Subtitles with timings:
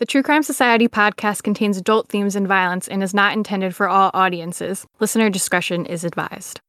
[0.00, 3.86] The True Crime Society podcast contains adult themes and violence and is not intended for
[3.86, 4.86] all audiences.
[4.98, 6.60] Listener discretion is advised.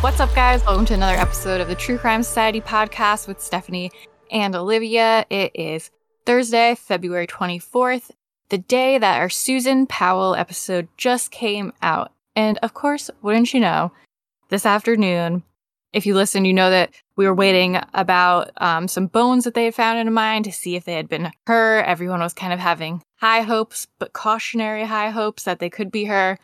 [0.00, 0.64] What's up, guys?
[0.64, 3.92] Welcome to another episode of the True Crime Society podcast with Stephanie
[4.32, 5.24] and Olivia.
[5.30, 5.92] It is
[6.28, 8.10] Thursday, February 24th,
[8.50, 12.12] the day that our Susan Powell episode just came out.
[12.36, 13.92] And of course, wouldn't you know,
[14.50, 15.42] this afternoon,
[15.94, 19.64] if you listen, you know that we were waiting about um, some bones that they
[19.64, 21.82] had found in a mine to see if they had been her.
[21.82, 26.04] Everyone was kind of having high hopes, but cautionary high hopes that they could be
[26.04, 26.38] her.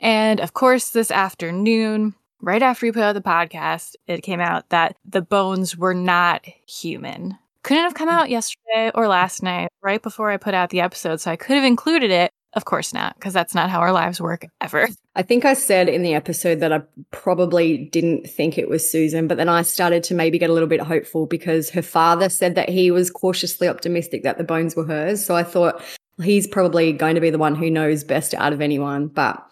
[0.00, 4.70] And of course, this afternoon, right after we put out the podcast, it came out
[4.70, 8.12] that the bones were not human couldn't have come mm.
[8.12, 11.20] out yesterday or last night, right before I put out the episode.
[11.20, 12.30] So I could have included it.
[12.54, 14.88] Of course not, because that's not how our lives work ever.
[15.14, 19.28] I think I said in the episode that I probably didn't think it was Susan,
[19.28, 22.54] but then I started to maybe get a little bit hopeful because her father said
[22.54, 25.22] that he was cautiously optimistic that the bones were hers.
[25.22, 25.82] So I thought
[26.22, 29.08] he's probably going to be the one who knows best out of anyone.
[29.08, 29.46] But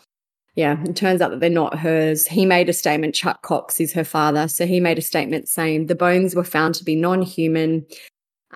[0.57, 2.27] yeah, it turns out that they're not hers.
[2.27, 3.15] He made a statement.
[3.15, 4.49] Chuck Cox is her father.
[4.49, 7.87] So he made a statement saying the bones were found to be non human.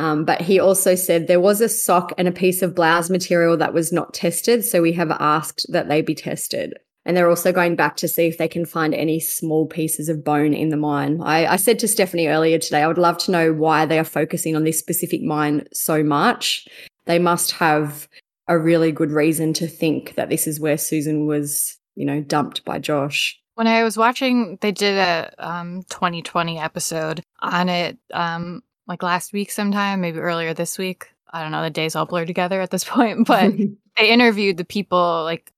[0.01, 3.57] Um, but he also said there was a sock and a piece of blouse material
[3.59, 4.65] that was not tested.
[4.65, 6.75] So we have asked that they be tested.
[7.05, 10.25] And they're also going back to see if they can find any small pieces of
[10.25, 11.21] bone in the mine.
[11.23, 14.05] I, I said to Stephanie earlier today, I would love to know why they are
[14.05, 16.67] focusing on this specific mine so much.
[17.07, 18.09] They must have
[18.49, 22.65] a really good reason to think that this is where Susan was you know, dumped
[22.65, 23.39] by Josh.
[23.55, 29.33] When I was watching, they did a um, 2020 episode on it, um, like last
[29.33, 31.13] week sometime, maybe earlier this week.
[31.33, 33.53] I don't know, the days all blur together at this point, but
[33.97, 35.53] they interviewed the people, like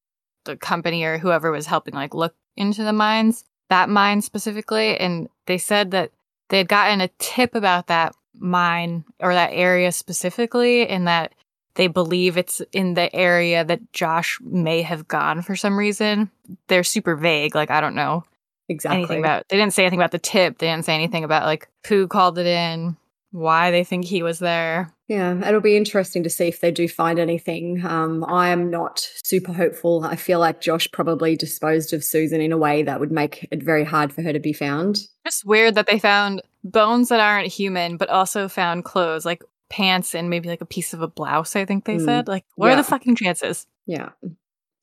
[0.45, 4.99] the company or whoever was helping, like look into the mines, that mine specifically.
[4.99, 6.13] And they said that
[6.51, 11.33] they had gotten a tip about that mine or that area specifically, and that
[11.75, 16.31] they believe it's in the area that Josh may have gone for some reason.
[16.69, 17.55] They're super vague.
[17.55, 18.25] Like, I don't know
[18.69, 20.59] exactly anything about, they didn't say anything about the tip.
[20.59, 22.99] They didn't say anything about like who called it in,
[23.33, 24.93] why they think he was there.
[25.09, 27.85] Yeah, it'll be interesting to see if they do find anything.
[27.85, 30.05] Um, I am not super hopeful.
[30.05, 33.63] I feel like Josh probably disposed of Susan in a way that would make it
[33.63, 35.01] very hard for her to be found.
[35.27, 39.27] Just weird that they found bones that aren't human, but also found clothes.
[39.27, 39.43] Like,
[39.73, 42.05] pants and maybe like a piece of a blouse, I think they mm.
[42.05, 42.29] said.
[42.29, 42.75] Like, what yeah.
[42.75, 43.67] are the fucking chances?
[43.87, 44.11] Yeah.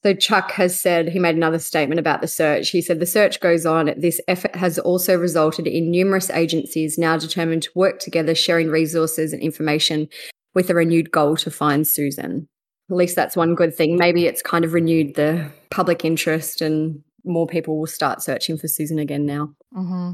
[0.03, 2.69] So Chuck has said, he made another statement about the search.
[2.69, 3.93] He said, the search goes on.
[3.97, 9.33] This effort has also resulted in numerous agencies now determined to work together, sharing resources
[9.33, 10.07] and information
[10.55, 12.47] with a renewed goal to find Susan.
[12.89, 13.97] At least that's one good thing.
[13.97, 18.67] Maybe it's kind of renewed the public interest and more people will start searching for
[18.67, 19.53] Susan again now.
[19.75, 20.11] Mm-hmm.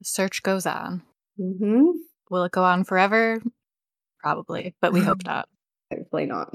[0.00, 1.02] The search goes on.
[1.38, 1.84] Mm-hmm.
[2.30, 3.40] Will it go on forever?
[4.20, 5.48] probably, but we hope not.
[5.92, 6.52] Hopefully not.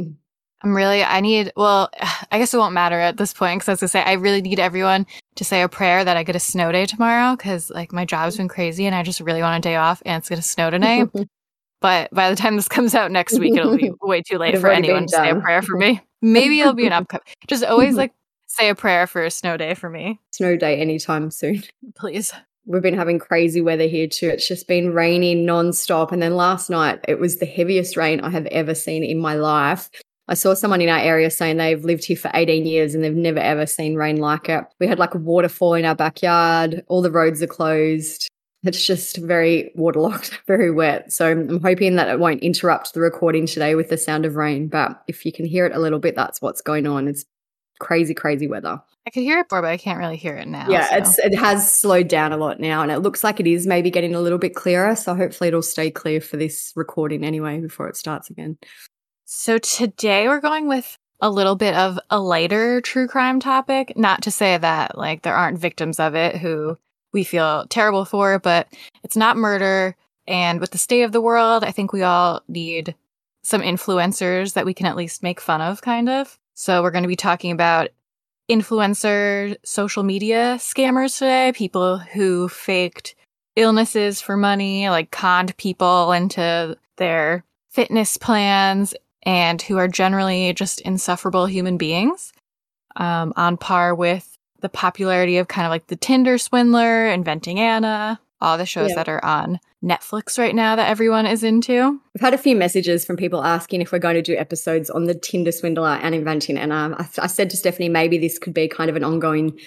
[0.63, 1.89] I'm really, I need, well,
[2.31, 4.41] I guess it won't matter at this point because I was gonna say, I really
[4.41, 5.05] need everyone
[5.35, 8.37] to say a prayer that I get a snow day tomorrow because like my job's
[8.37, 11.09] been crazy and I just really want a day off and it's gonna snow tonight.
[11.81, 14.69] but by the time this comes out next week, it'll be way too late for
[14.69, 16.01] anyone to say a prayer for me.
[16.21, 17.23] Maybe it'll be an upcoming.
[17.47, 18.11] Just always like
[18.47, 20.19] say a prayer for a snow day for me.
[20.31, 21.63] Snow day anytime soon.
[21.95, 22.33] Please
[22.65, 24.29] we've been having crazy weather here too.
[24.29, 26.11] It's just been raining nonstop.
[26.11, 29.35] And then last night, it was the heaviest rain I have ever seen in my
[29.35, 29.89] life.
[30.27, 33.15] I saw someone in our area saying they've lived here for 18 years and they've
[33.15, 34.65] never ever seen rain like it.
[34.79, 36.83] We had like a waterfall in our backyard.
[36.87, 38.27] All the roads are closed.
[38.63, 41.13] It's just very waterlogged, very wet.
[41.13, 44.67] So I'm hoping that it won't interrupt the recording today with the sound of rain.
[44.67, 47.07] But if you can hear it a little bit, that's what's going on.
[47.07, 47.25] It's
[47.79, 48.81] crazy, crazy weather.
[49.07, 50.67] I could hear it before, but I can't really hear it now.
[50.67, 50.95] Yeah, so.
[50.95, 53.91] it's it has slowed down a lot now, and it looks like it is maybe
[53.91, 54.95] getting a little bit clearer.
[54.95, 58.57] So hopefully it'll stay clear for this recording anyway before it starts again.
[59.27, 63.97] So today we're going with a little bit of a lighter true crime topic.
[63.97, 66.77] Not to say that like there aren't victims of it who
[67.11, 68.67] we feel terrible for, but
[69.03, 69.95] it's not murder.
[70.27, 72.93] And with the state of the world, I think we all need
[73.41, 76.37] some influencers that we can at least make fun of, kind of.
[76.53, 77.89] So we're going to be talking about
[78.47, 83.15] influencer social media scammers today, people who faked
[83.55, 88.93] illnesses for money, like conned people into their fitness plans,
[89.25, 92.31] and who are generally just insufferable human beings,
[92.95, 98.19] um, on par with the popularity of kind of like the Tinder swindler, inventing Anna,
[98.41, 98.95] all the shows yeah.
[98.95, 101.99] that are on Netflix right now that everyone is into.
[102.13, 105.05] We've had a few messages from people asking if we're going to do episodes on
[105.05, 106.57] the Tinder swindler and inventing.
[106.57, 109.57] And um, I, I said to Stephanie, maybe this could be kind of an ongoing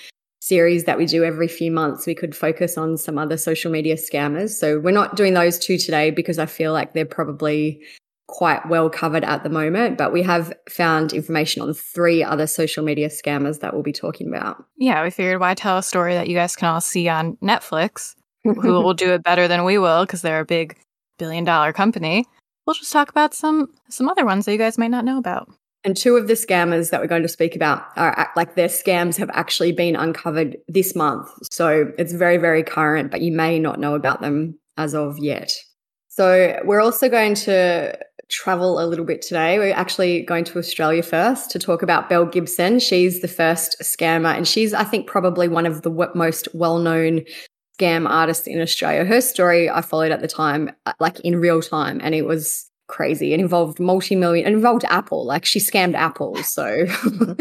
[0.40, 2.06] series that we do every few months.
[2.06, 4.50] We could focus on some other social media scammers.
[4.50, 7.80] So we're not doing those two today because I feel like they're probably
[8.28, 12.84] quite well covered at the moment, but we have found information on three other social
[12.84, 14.64] media scammers that we'll be talking about.
[14.76, 18.14] Yeah, we figured why tell a story that you guys can all see on Netflix,
[18.44, 20.78] who will do it better than we will because they're a big
[21.18, 22.26] billion dollar company.
[22.66, 25.48] We'll just talk about some some other ones that you guys might not know about.
[25.84, 29.16] And two of the scammers that we're going to speak about are like their scams
[29.16, 31.30] have actually been uncovered this month.
[31.50, 35.54] So it's very, very current, but you may not know about them as of yet.
[36.08, 37.96] So we're also going to
[38.28, 39.58] travel a little bit today.
[39.58, 42.78] We're actually going to Australia first to talk about Belle Gibson.
[42.78, 47.22] She's the first scammer, and she's, I think, probably one of the most well known
[47.78, 49.04] scam artists in Australia.
[49.04, 52.68] Her story I followed at the time, uh, like in real time, and it was
[52.88, 53.32] crazy.
[53.32, 55.24] It involved multi million, it involved Apple.
[55.24, 56.36] Like she scammed Apple.
[56.42, 56.86] So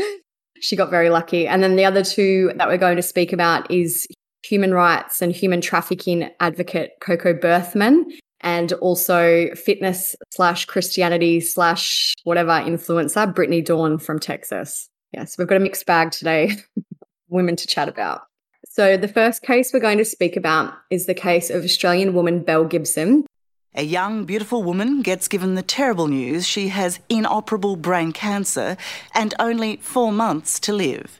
[0.61, 1.47] she got very lucky.
[1.47, 4.07] And then the other two that we're going to speak about is
[4.43, 8.05] human rights and human trafficking advocate Coco Berthmann
[8.41, 14.89] and also fitness slash Christianity slash whatever influencer, Brittany Dawn from Texas.
[15.13, 16.51] Yes, we've got a mixed bag today,
[17.29, 18.21] women to chat about.
[18.69, 22.43] So, the first case we're going to speak about is the case of Australian woman
[22.43, 23.25] Belle Gibson.
[23.73, 28.75] A young, beautiful woman gets given the terrible news she has inoperable brain cancer
[29.13, 31.19] and only four months to live.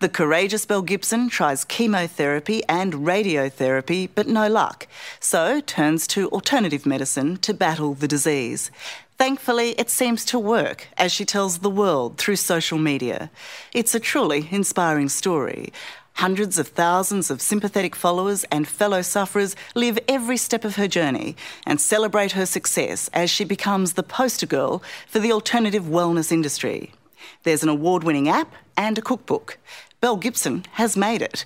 [0.00, 4.86] The courageous Belle Gibson tries chemotherapy and radiotherapy, but no luck,
[5.20, 8.70] so turns to alternative medicine to battle the disease.
[9.18, 13.30] Thankfully, it seems to work, as she tells the world through social media.
[13.74, 15.72] It's a truly inspiring story.
[16.18, 21.36] Hundreds of thousands of sympathetic followers and fellow sufferers live every step of her journey
[21.66, 26.92] and celebrate her success as she becomes the poster girl for the alternative wellness industry.
[27.42, 29.58] There's an award winning app and a cookbook.
[30.00, 31.44] Belle Gibson has made it.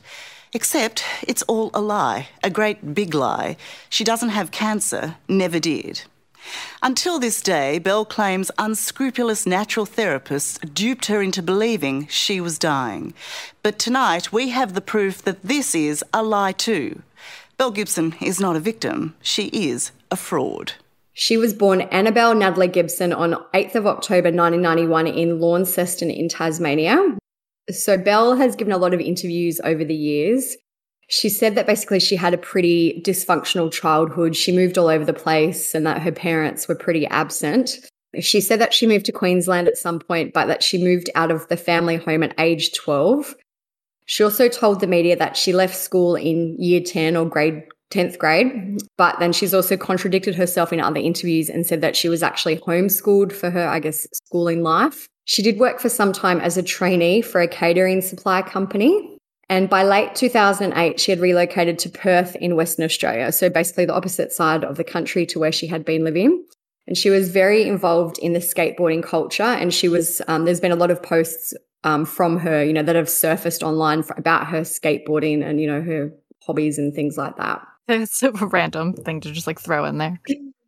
[0.53, 3.57] Except it's all a lie, a great big lie.
[3.89, 6.03] She doesn't have cancer, never did.
[6.83, 13.15] Until this day, Belle claims unscrupulous natural therapists duped her into believing she was dying.
[13.63, 17.03] But tonight, we have the proof that this is a lie too.
[17.57, 20.73] Belle Gibson is not a victim, she is a fraud.
[21.15, 27.19] She was born Annabelle Natalie Gibson on 8th of October 1991 in Launceston in Tasmania.
[27.71, 30.57] So Belle has given a lot of interviews over the years.
[31.09, 34.35] She said that basically she had a pretty dysfunctional childhood.
[34.35, 37.79] She moved all over the place and that her parents were pretty absent.
[38.21, 41.31] She said that she moved to Queensland at some point, but that she moved out
[41.31, 43.35] of the family home at age 12.
[44.07, 48.19] She also told the media that she left school in year 10 or grade 10th
[48.19, 48.81] grade.
[48.97, 52.57] But then she's also contradicted herself in other interviews and said that she was actually
[52.59, 55.09] homeschooled for her, I guess, schooling life.
[55.25, 59.19] She did work for some time as a trainee for a catering supply company.
[59.49, 63.31] And by late 2008, she had relocated to Perth in Western Australia.
[63.33, 66.45] So basically the opposite side of the country to where she had been living.
[66.87, 69.43] And she was very involved in the skateboarding culture.
[69.43, 71.55] And she was, um, there's been a lot of posts
[71.85, 75.67] um, from her, you know, that have surfaced online for, about her skateboarding and, you
[75.67, 76.13] know, her
[76.47, 77.65] hobbies and things like that.
[77.89, 80.21] It's a random thing to just like throw in there.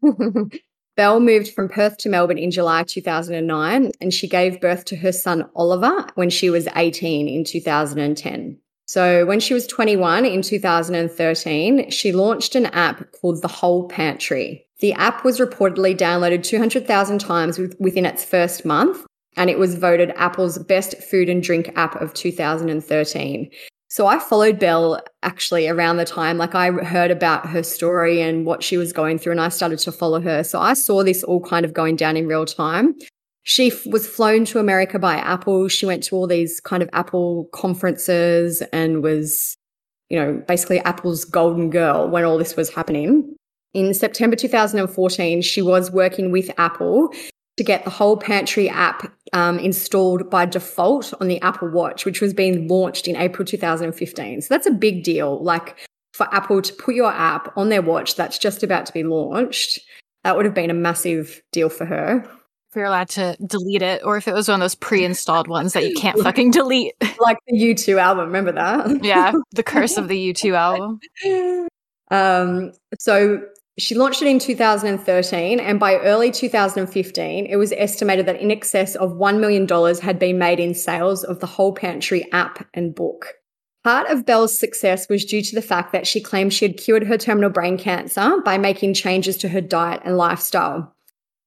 [0.97, 5.13] Belle moved from Perth to Melbourne in July 2009, and she gave birth to her
[5.13, 8.59] son Oliver when she was 18 in 2010.
[8.87, 14.67] So, when she was 21 in 2013, she launched an app called The Whole Pantry.
[14.81, 19.05] The app was reportedly downloaded 200,000 times within its first month,
[19.37, 23.51] and it was voted Apple's best food and drink app of 2013.
[23.95, 28.45] So I followed Belle actually around the time, like I heard about her story and
[28.45, 30.43] what she was going through, and I started to follow her.
[30.43, 32.97] So I saw this all kind of going down in real time.
[33.45, 35.69] She f- was flown to America by Apple.
[35.69, 39.57] She went to all these kind of Apple conferences and was,
[40.09, 43.37] you know, basically Apple's golden girl when all this was happening.
[43.75, 47.15] In September 2014, she was working with Apple
[47.57, 52.21] to get the whole pantry app um, installed by default on the Apple Watch, which
[52.21, 54.43] was being launched in April 2015.
[54.43, 55.43] So that's a big deal.
[55.43, 55.77] Like
[56.13, 59.81] for Apple to put your app on their watch that's just about to be launched,
[60.23, 62.25] that would have been a massive deal for her.
[62.71, 65.75] If you're allowed to delete it, or if it was one of those pre-installed ones
[65.75, 69.05] that you can't fucking delete, like the U2 album, remember that?
[69.05, 71.69] yeah, the curse of the U2 album.
[72.11, 73.41] Um, so
[73.79, 78.95] she launched it in 2013, and by early 2015, it was estimated that in excess
[78.95, 79.67] of $1 million
[80.01, 83.35] had been made in sales of the Whole Pantry app and book.
[83.83, 87.07] Part of Belle's success was due to the fact that she claimed she had cured
[87.07, 90.95] her terminal brain cancer by making changes to her diet and lifestyle.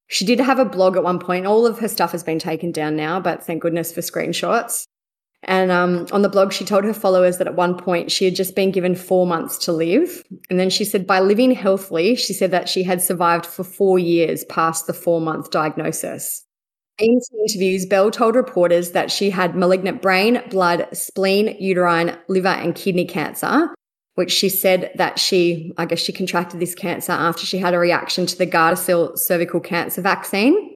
[0.07, 1.46] She did have a blog at one point.
[1.46, 4.86] All of her stuff has been taken down now, but thank goodness for screenshots.
[5.48, 8.36] And um, on the blog, she told her followers that at one point she had
[8.36, 10.24] just been given four months to live.
[10.50, 13.98] And then she said, by living healthily, she said that she had survived for four
[13.98, 16.44] years past the four month diagnosis.
[17.00, 22.48] In some interviews, Belle told reporters that she had malignant brain, blood, spleen, uterine, liver,
[22.48, 23.70] and kidney cancer,
[24.16, 27.80] which she said that she, I guess she contracted this cancer after she had a
[27.80, 30.74] reaction to the Gardasil cervical cancer vaccine.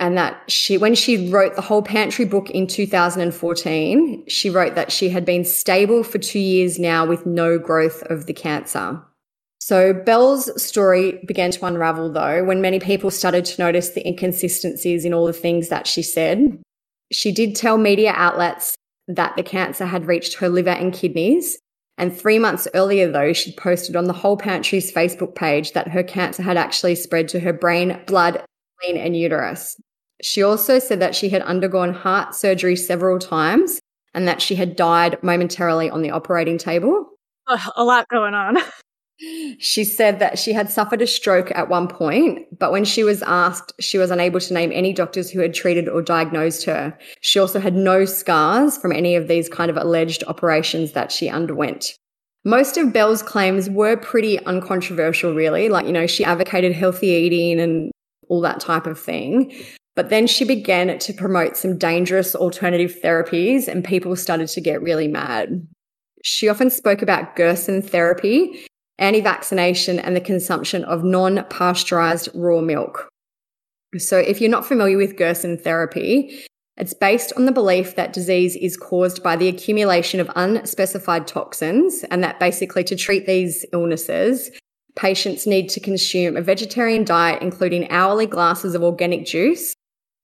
[0.00, 4.90] And that she, when she wrote the whole pantry book in 2014, she wrote that
[4.90, 9.00] she had been stable for two years now with no growth of the cancer.
[9.60, 15.04] So Belle's story began to unravel though when many people started to notice the inconsistencies
[15.04, 16.58] in all the things that she said.
[17.12, 18.74] She did tell media outlets
[19.06, 21.58] that the cancer had reached her liver and kidneys,
[22.00, 26.02] and three months earlier, though, she'd posted on the Whole Pantry's Facebook page that her
[26.02, 28.42] cancer had actually spread to her brain, blood,
[28.78, 29.76] spleen, and uterus.
[30.22, 33.80] She also said that she had undergone heart surgery several times
[34.14, 37.10] and that she had died momentarily on the operating table.
[37.76, 38.58] a lot going on.
[39.58, 43.22] She said that she had suffered a stroke at one point, but when she was
[43.22, 46.96] asked, she was unable to name any doctors who had treated or diagnosed her.
[47.20, 51.28] She also had no scars from any of these kind of alleged operations that she
[51.28, 51.94] underwent.
[52.46, 55.68] Most of Belle's claims were pretty uncontroversial, really.
[55.68, 57.92] Like, you know, she advocated healthy eating and
[58.28, 59.52] all that type of thing.
[59.96, 64.82] But then she began to promote some dangerous alternative therapies, and people started to get
[64.82, 65.66] really mad.
[66.22, 68.66] She often spoke about Gerson therapy,
[68.98, 73.08] anti vaccination, and the consumption of non pasteurized raw milk.
[73.98, 78.56] So, if you're not familiar with Gerson therapy, it's based on the belief that disease
[78.56, 84.50] is caused by the accumulation of unspecified toxins, and that basically to treat these illnesses,
[84.96, 89.74] patients need to consume a vegetarian diet, including hourly glasses of organic juice.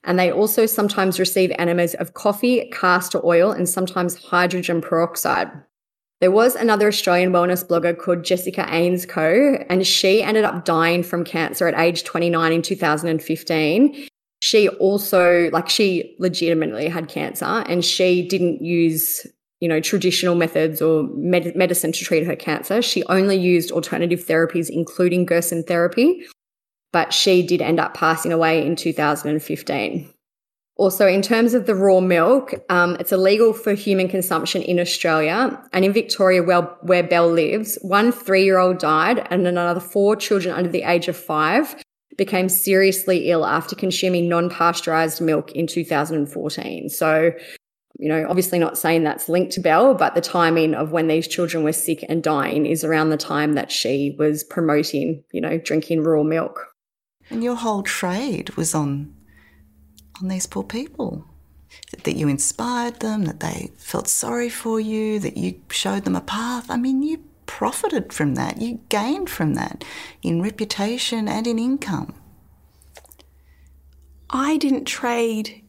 [0.07, 5.51] And they also sometimes receive enemas of coffee, castor oil, and sometimes hydrogen peroxide.
[6.21, 11.25] There was another Australian wellness blogger called Jessica Ainscough, and she ended up dying from
[11.25, 14.09] cancer at age 29 in 2015.
[14.41, 19.27] She also, like, she legitimately had cancer and she didn't use,
[19.61, 22.81] you know, traditional methods or med- medicine to treat her cancer.
[22.81, 26.27] She only used alternative therapies, including Gerson therapy,
[26.97, 30.09] but she did end up passing away in 2015.
[30.77, 35.63] Also, in terms of the raw milk, um, it's illegal for human consumption in Australia.
[35.75, 40.17] And in Victoria, where, where Belle lives, one three year old died and another four
[40.17, 41.77] children under the age of five
[42.17, 46.89] became seriously ill after consuming non pasteurized milk in 2014.
[46.89, 47.31] So,
[47.99, 51.29] you know, obviously not saying that's linked to Belle, but the timing of when these
[51.29, 55.59] children were sick and dying is around the time that she was promoting, you know,
[55.59, 56.73] drinking raw milk.
[57.31, 59.15] And your whole trade was on
[60.21, 61.25] on these poor people.
[62.05, 66.21] That you inspired them, that they felt sorry for you, that you showed them a
[66.21, 66.71] path.
[66.71, 69.85] I mean, you profited from that, you gained from that
[70.23, 72.15] in reputation and in income.
[74.31, 75.63] I didn't trade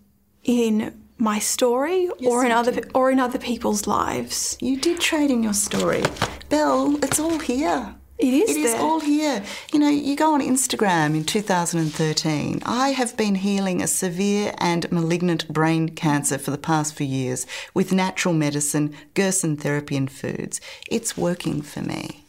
[0.44, 2.92] in my story yes, or in other did.
[2.94, 4.58] or in other people's lives.
[4.62, 6.04] You did trade in your story.
[6.50, 7.96] Belle, it's all here.
[8.18, 8.56] It is.
[8.56, 9.44] It is all here.
[9.72, 12.64] You know, you go on Instagram in 2013.
[12.66, 17.46] I have been healing a severe and malignant brain cancer for the past few years
[17.76, 20.60] with natural medicine, Gerson therapy, and foods.
[20.90, 22.26] It's working for me.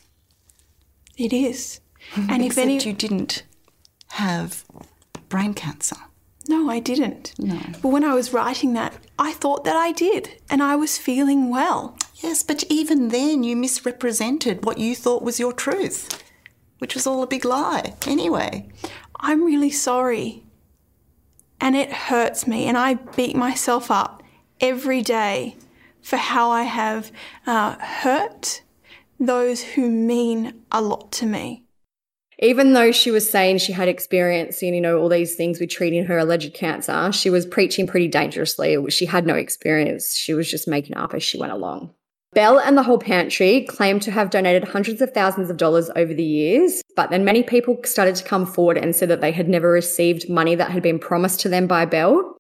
[1.16, 1.80] It is.
[2.16, 3.42] And if any, you didn't
[4.12, 4.64] have
[5.28, 5.96] brain cancer.
[6.48, 7.34] No, I didn't.
[7.38, 7.60] No.
[7.82, 11.50] But when I was writing that, I thought that I did, and I was feeling
[11.50, 11.98] well.
[12.20, 16.22] Yes, but even then you misrepresented what you thought was your truth,
[16.78, 18.68] which was all a big lie anyway.
[19.20, 20.42] I'm really sorry.
[21.60, 24.22] And it hurts me, and I beat myself up
[24.60, 25.56] every day
[26.02, 27.12] for how I have
[27.46, 28.62] uh, hurt
[29.20, 31.64] those who mean a lot to me.
[32.40, 35.70] Even though she was saying she had experience in, you know, all these things with
[35.70, 38.76] treating her alleged cancer, she was preaching pretty dangerously.
[38.90, 40.14] She had no experience.
[40.14, 41.94] She was just making up as she went along.
[42.34, 46.12] Belle and the whole pantry claimed to have donated hundreds of thousands of dollars over
[46.12, 49.48] the years, but then many people started to come forward and said that they had
[49.48, 52.36] never received money that had been promised to them by Belle.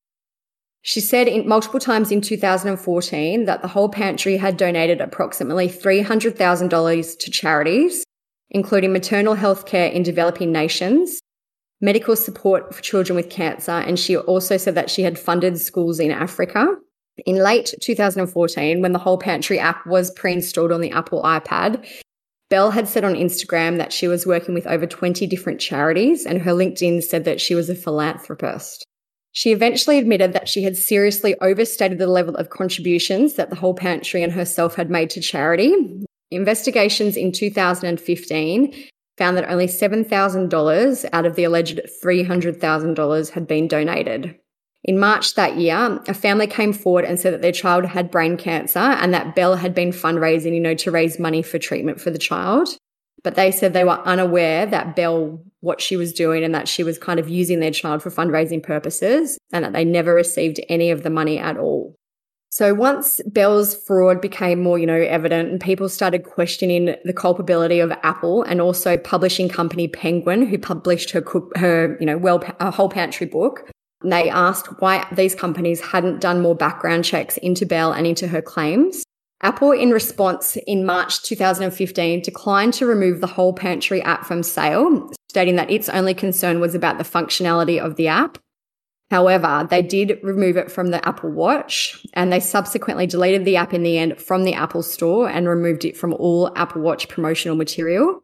[0.82, 7.18] She said in, multiple times in 2014 that the whole pantry had donated approximately $300,000
[7.18, 8.04] to charities,
[8.50, 11.20] including maternal health care in developing nations,
[11.80, 15.98] medical support for children with cancer, and she also said that she had funded schools
[15.98, 16.76] in Africa.
[17.26, 21.84] In late 2014, when the Whole Pantry app was pre installed on the Apple iPad,
[22.50, 26.40] Belle had said on Instagram that she was working with over 20 different charities, and
[26.40, 28.86] her LinkedIn said that she was a philanthropist.
[29.32, 33.74] She eventually admitted that she had seriously overstated the level of contributions that the Whole
[33.74, 35.74] Pantry and herself had made to charity.
[36.30, 38.74] Investigations in 2015
[39.18, 44.34] found that only $7,000 out of the alleged $300,000 had been donated.
[44.84, 48.36] In March that year, a family came forward and said that their child had brain
[48.36, 52.10] cancer and that Belle had been fundraising, you know, to raise money for treatment for
[52.10, 52.68] the child.
[53.24, 56.84] But they said they were unaware that Belle, what she was doing, and that she
[56.84, 60.90] was kind of using their child for fundraising purposes, and that they never received any
[60.90, 61.96] of the money at all.
[62.50, 67.80] So once Belle's fraud became more, you know, evident and people started questioning the culpability
[67.80, 72.42] of Apple and also publishing company Penguin, who published her cook, her, you know, well,
[72.60, 73.68] a whole pantry book,
[74.02, 78.42] they asked why these companies hadn't done more background checks into Belle and into her
[78.42, 79.02] claims.
[79.40, 85.10] Apple, in response in March 2015, declined to remove the whole pantry app from sale,
[85.28, 88.38] stating that its only concern was about the functionality of the app.
[89.10, 93.72] However, they did remove it from the Apple Watch and they subsequently deleted the app
[93.72, 97.56] in the end from the Apple Store and removed it from all Apple Watch promotional
[97.56, 98.22] material.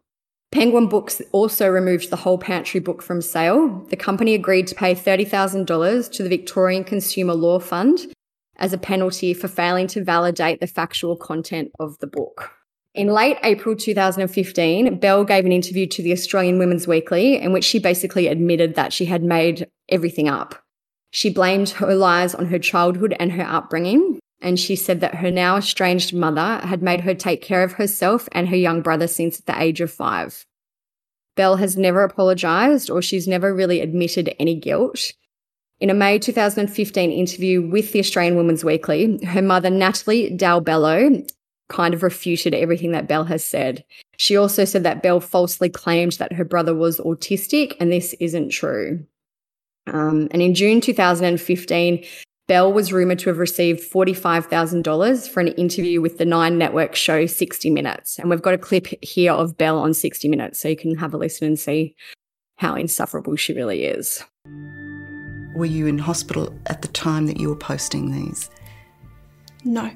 [0.54, 3.84] Penguin Books also removed the whole pantry book from sale.
[3.90, 8.06] The company agreed to pay $30,000 to the Victorian Consumer Law Fund
[8.54, 12.52] as a penalty for failing to validate the factual content of the book.
[12.94, 17.64] In late April 2015, Belle gave an interview to the Australian Women's Weekly in which
[17.64, 20.62] she basically admitted that she had made everything up.
[21.10, 25.30] She blamed her lies on her childhood and her upbringing, and she said that her
[25.30, 29.40] now estranged mother had made her take care of herself and her young brother since
[29.40, 30.46] the age of five.
[31.34, 35.12] Belle has never apologised or she's never really admitted any guilt.
[35.80, 41.26] In a May 2015 interview with the Australian Women's Weekly, her mother, Natalie Dalbello,
[41.70, 43.82] kind of refuted everything that Belle has said.
[44.18, 48.50] She also said that Belle falsely claimed that her brother was autistic, and this isn't
[48.50, 49.04] true.
[49.86, 52.04] Um, and in June 2015,
[52.46, 57.24] Belle was rumored to have received $45,000 for an interview with the Nine Network show
[57.24, 58.18] 60 Minutes.
[58.18, 61.14] And we've got a clip here of Belle on 60 Minutes so you can have
[61.14, 61.96] a listen and see
[62.56, 64.22] how insufferable she really is.
[65.56, 68.50] Were you in hospital at the time that you were posting these?
[69.64, 69.90] No.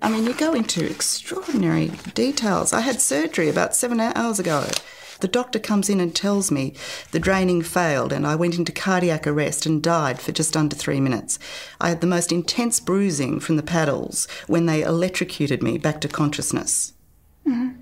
[0.00, 2.72] I mean, you go into extraordinary details.
[2.72, 4.66] I had surgery about seven hours ago.
[5.20, 6.74] The doctor comes in and tells me
[7.12, 11.00] the draining failed and I went into cardiac arrest and died for just under three
[11.00, 11.38] minutes.
[11.80, 16.08] I had the most intense bruising from the paddles when they electrocuted me back to
[16.08, 16.92] consciousness.
[17.46, 17.80] Mm-hmm.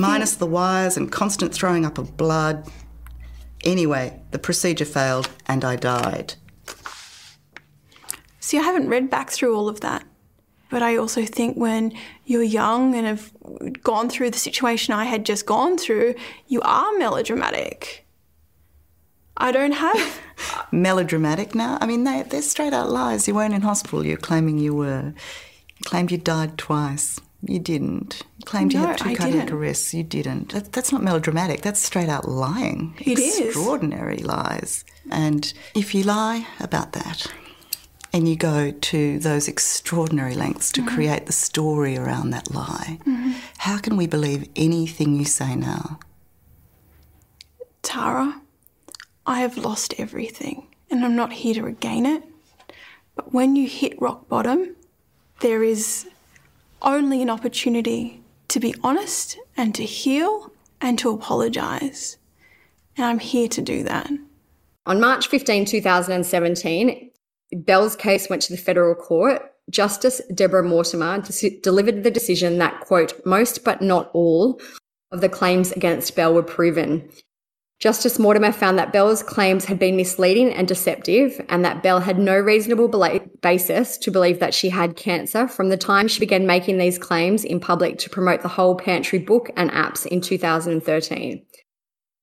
[0.00, 0.38] Minus think...
[0.40, 2.68] the wires and constant throwing up of blood.
[3.64, 6.34] Anyway, the procedure failed and I died.
[8.38, 10.04] See, I haven't read back through all of that.
[10.70, 11.92] But I also think when
[12.24, 13.32] you're young and have
[13.82, 16.14] gone through the situation I had just gone through,
[16.46, 18.06] you are melodramatic.
[19.36, 20.20] I don't have.
[20.72, 21.78] melodramatic now?
[21.80, 23.26] I mean, they, they're straight out lies.
[23.26, 24.04] You weren't in hospital.
[24.06, 25.14] You're claiming you were.
[25.76, 27.20] You claimed you died twice.
[27.42, 28.22] You didn't.
[28.38, 29.56] You claimed no, you had two I cardiac didn't.
[29.58, 29.94] arrests.
[29.94, 30.52] You didn't.
[30.52, 31.62] That, that's not melodramatic.
[31.62, 32.94] That's straight out lying.
[33.00, 34.24] It Extraordinary is.
[34.26, 34.84] lies.
[35.10, 37.26] And if you lie about that,
[38.12, 40.94] and you go to those extraordinary lengths to mm-hmm.
[40.94, 43.32] create the story around that lie, mm-hmm.
[43.58, 45.98] how can we believe anything you say now?
[47.82, 48.40] Tara,
[49.26, 52.22] I have lost everything and I'm not here to regain it.
[53.14, 54.76] But when you hit rock bottom,
[55.40, 56.08] there is
[56.82, 62.16] only an opportunity to be honest and to heal and to apologise.
[62.96, 64.10] And I'm here to do that.
[64.86, 67.09] On March 15, 2017,
[67.52, 69.42] Belle's case went to the federal court.
[69.70, 71.22] Justice Deborah Mortimer
[71.62, 74.60] delivered the decision that, quote, most but not all
[75.12, 77.08] of the claims against Belle were proven.
[77.80, 82.18] Justice Mortimer found that Belle's claims had been misleading and deceptive, and that Belle had
[82.18, 82.88] no reasonable
[83.40, 87.42] basis to believe that she had cancer from the time she began making these claims
[87.42, 91.42] in public to promote the whole pantry book and apps in 2013.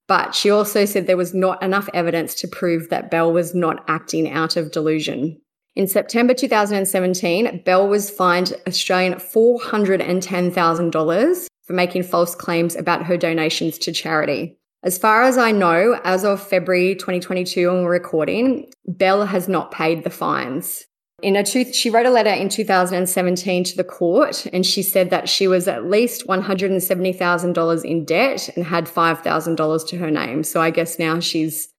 [0.07, 3.83] But she also said there was not enough evidence to prove that Belle was not
[3.87, 5.39] acting out of delusion.
[5.75, 13.77] In September 2017, Belle was fined Australian $410,000 for making false claims about her donations
[13.79, 14.57] to charity.
[14.83, 19.71] As far as I know, as of February 2022 when we're recording, Belle has not
[19.71, 20.86] paid the fines.
[21.23, 25.09] In a two, she wrote a letter in 2017 to the court, and she said
[25.09, 30.43] that she was at least $170,000 in debt and had $5,000 to her name.
[30.43, 31.69] So I guess now she's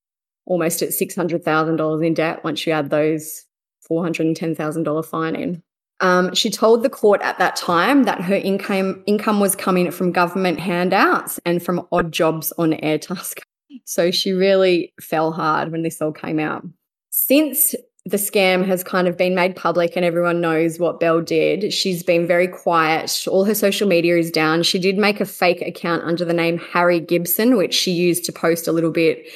[0.45, 3.45] almost at $600,000 in debt once you add those
[3.89, 5.63] $410,000 fine in.
[6.01, 10.13] Um, she told the court at that time that her income income was coming from
[10.13, 13.43] government handouts and from odd jobs on Airtasker.
[13.85, 16.65] So she really fell hard when this all came out.
[17.11, 17.75] Since
[18.09, 21.73] the scam has kind of been made public and everyone knows what Belle did.
[21.75, 23.27] She's been very quiet.
[23.29, 24.63] All her social media is down.
[24.63, 28.33] She did make a fake account under the name Harry Gibson, which she used to
[28.33, 29.27] post a little bit,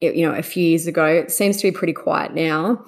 [0.00, 1.06] you know, a few years ago.
[1.06, 2.84] It seems to be pretty quiet now.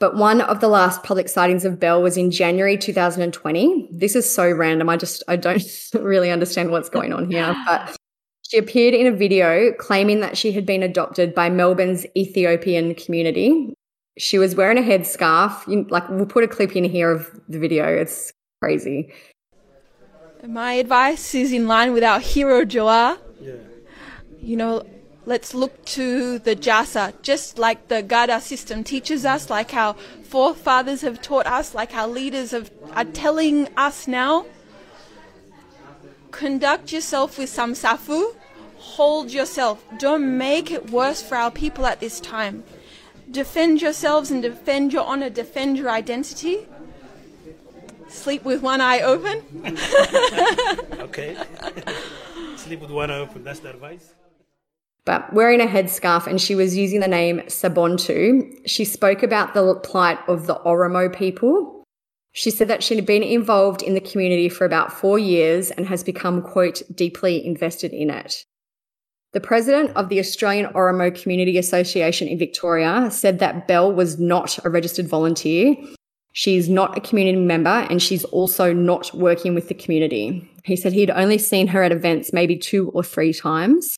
[0.00, 3.88] But one of the last public sightings of Belle was in January 2020.
[3.92, 4.88] This is so random.
[4.88, 5.62] I just I don't
[5.94, 7.54] really understand what's going on here.
[7.64, 7.96] But
[8.42, 13.72] she appeared in a video claiming that she had been adopted by Melbourne's Ethiopian community.
[14.16, 15.66] She was wearing a headscarf.
[15.66, 17.86] You, like we'll put a clip in here of the video.
[17.86, 19.12] It's crazy.
[20.46, 23.18] My advice is in line with our hero Joa.
[23.40, 23.54] Yeah.
[24.40, 24.86] You know,
[25.26, 31.00] let's look to the jasa, just like the Gada system teaches us, like our forefathers
[31.00, 34.44] have taught us, like our leaders have, are telling us now.
[36.30, 38.34] Conduct yourself with some safu.
[38.76, 39.82] Hold yourself.
[39.98, 42.64] Don't make it worse for our people at this time.
[43.30, 46.66] Defend yourselves and defend your honor, defend your identity.
[48.08, 49.42] Sleep with one eye open.
[51.00, 51.36] okay.
[52.56, 53.42] Sleep with one eye open.
[53.44, 54.14] That's the advice
[55.04, 58.58] but wearing a headscarf and she was using the name Sabontu.
[58.66, 61.84] She spoke about the plight of the Oromo people.
[62.32, 65.86] She said that she had been involved in the community for about four years and
[65.86, 68.44] has become, quote, deeply invested in it.
[69.34, 74.64] The president of the Australian Oromo Community Association in Victoria said that Belle was not
[74.64, 75.76] a registered volunteer.
[76.32, 80.48] She's not a community member and she's also not working with the community.
[80.64, 83.96] He said he'd only seen her at events maybe two or three times.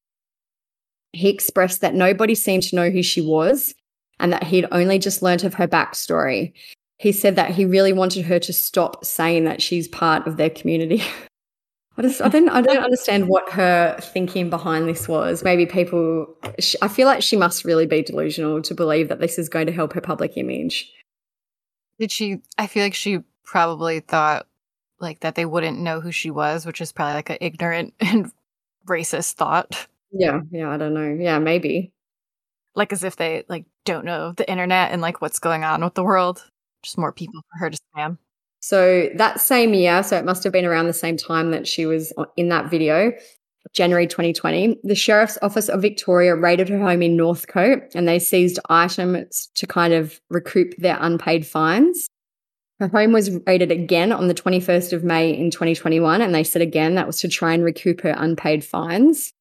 [1.13, 3.75] He expressed that nobody seemed to know who she was
[4.19, 6.55] and that he'd only just learnt of her backstory.
[6.99, 10.51] He said that he really wanted her to stop saying that she's part of their
[10.51, 11.03] community.
[11.99, 15.43] I just, I don't, I don't understand what her thinking behind this was.
[15.43, 16.27] Maybe people,
[16.83, 19.73] I feel like she must really be delusional to believe that this is going to
[19.73, 20.93] help her public image.
[21.99, 22.43] Did she?
[22.59, 24.47] I feel like she probably thought
[25.01, 28.31] like that they wouldn't know who she was, which is probably like an ignorant and
[28.87, 29.87] racist thought.
[30.13, 31.17] Yeah, yeah, I don't know.
[31.19, 31.93] Yeah, maybe.
[32.75, 35.95] Like as if they like don't know the internet and like what's going on with
[35.95, 36.45] the world.
[36.83, 38.19] Just more people for her to spam.
[38.67, 41.87] So that same year, so it must have been around the same time that she
[41.87, 43.13] was in that video,
[43.73, 48.59] January 2020, the Sheriff's Office of Victoria raided her home in Northcote and they seized
[48.69, 52.09] items to kind of recoup their unpaid fines.
[52.81, 56.61] Her home was raided again on the 21st of May in 2021, and they said
[56.61, 59.33] again that was to try and recoup her unpaid fines.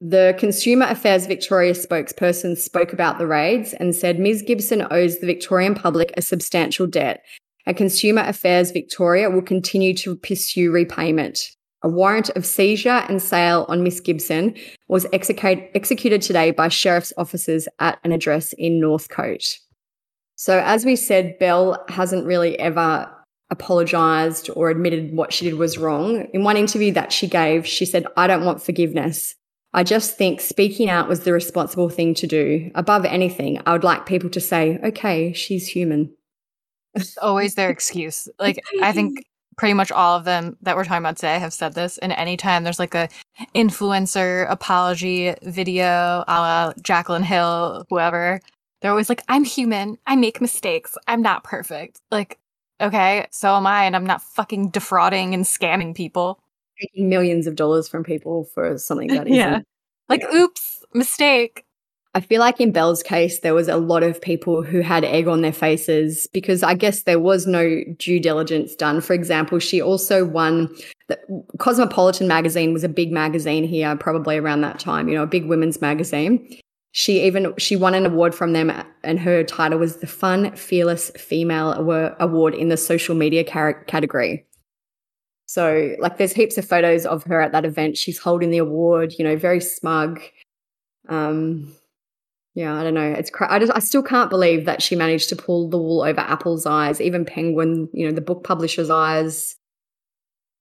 [0.00, 4.42] The Consumer Affairs Victoria spokesperson spoke about the raids and said Ms.
[4.42, 7.24] Gibson owes the Victorian public a substantial debt,
[7.66, 11.50] and Consumer Affairs Victoria will continue to pursue repayment.
[11.82, 14.54] A warrant of seizure and sale on Miss Gibson
[14.88, 19.58] was execute, executed today by sheriff's officers at an address in Northcote.
[20.36, 23.10] So, as we said, Belle hasn't really ever
[23.50, 26.26] apologized or admitted what she did was wrong.
[26.32, 29.34] In one interview that she gave, she said, I don't want forgiveness.
[29.74, 32.70] I just think speaking out was the responsible thing to do.
[32.74, 36.14] Above anything, I would like people to say, okay, she's human.
[36.94, 38.28] It's always their excuse.
[38.38, 39.24] Like, I think
[39.56, 41.98] pretty much all of them that we're talking about today have said this.
[41.98, 43.08] And anytime there's like a
[43.54, 48.40] influencer apology video a la Jaclyn Hill, whoever,
[48.80, 49.98] they're always like, I'm human.
[50.06, 50.96] I make mistakes.
[51.06, 52.00] I'm not perfect.
[52.10, 52.38] Like,
[52.80, 53.84] okay, so am I.
[53.84, 56.40] And I'm not fucking defrauding and scamming people
[56.80, 59.34] taking millions of dollars from people for something that isn't.
[59.34, 59.60] yeah.
[60.08, 60.36] Like, yeah.
[60.36, 61.64] oops, mistake.
[62.16, 65.26] I feel like in Belle's case, there was a lot of people who had egg
[65.26, 69.00] on their faces because I guess there was no due diligence done.
[69.00, 70.72] For example, she also won
[71.08, 71.18] the
[71.58, 75.46] Cosmopolitan magazine was a big magazine here, probably around that time, you know, a big
[75.46, 76.56] women's magazine.
[76.92, 78.70] She even she won an award from them,
[79.02, 81.72] and her title was the Fun Fearless Female
[82.20, 84.46] Award in the social media category.
[85.46, 87.98] So, like, there's heaps of photos of her at that event.
[87.98, 90.20] She's holding the award, you know, very smug.
[91.08, 91.74] Um,
[92.54, 93.12] yeah, I don't know.
[93.12, 96.02] It's cra- I just I still can't believe that she managed to pull the wool
[96.02, 99.56] over Apple's eyes, even Penguin, you know, the book publisher's eyes.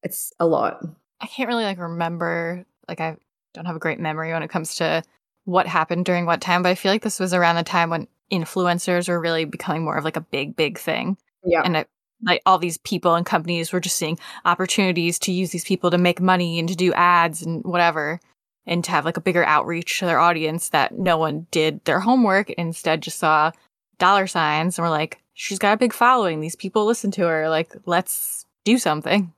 [0.02, 0.84] It's a lot.
[1.22, 2.66] I can't really like remember.
[2.88, 3.16] Like, I
[3.54, 5.04] don't have a great memory when it comes to
[5.46, 8.08] what happened during what time, but I feel like this was around the time when
[8.32, 11.18] influencers were really becoming more of like a big, big thing.
[11.46, 11.62] Yeah.
[11.64, 11.90] And it
[12.26, 15.98] like all these people and companies were just seeing opportunities to use these people to
[15.98, 18.20] make money and to do ads and whatever
[18.66, 22.00] and to have like a bigger outreach to their audience that no one did their
[22.00, 23.52] homework instead just saw
[24.00, 26.40] dollar signs and were like she's got a big following.
[26.40, 27.50] These people listen to her.
[27.50, 29.34] Like, let's do something.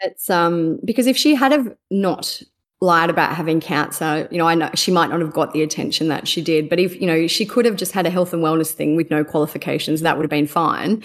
[0.00, 2.42] It's um because if she had have not
[2.80, 6.08] lied about having cancer, you know, I know she might not have got the attention
[6.08, 8.42] that she did, but if, you know, she could have just had a health and
[8.42, 11.02] wellness thing with no qualifications, that would have been fine.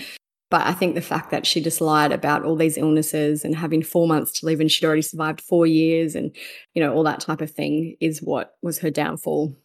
[0.52, 3.82] But I think the fact that she just lied about all these illnesses and having
[3.82, 6.36] four months to live and she'd already survived four years and,
[6.76, 9.56] you know, all that type of thing is what was her downfall.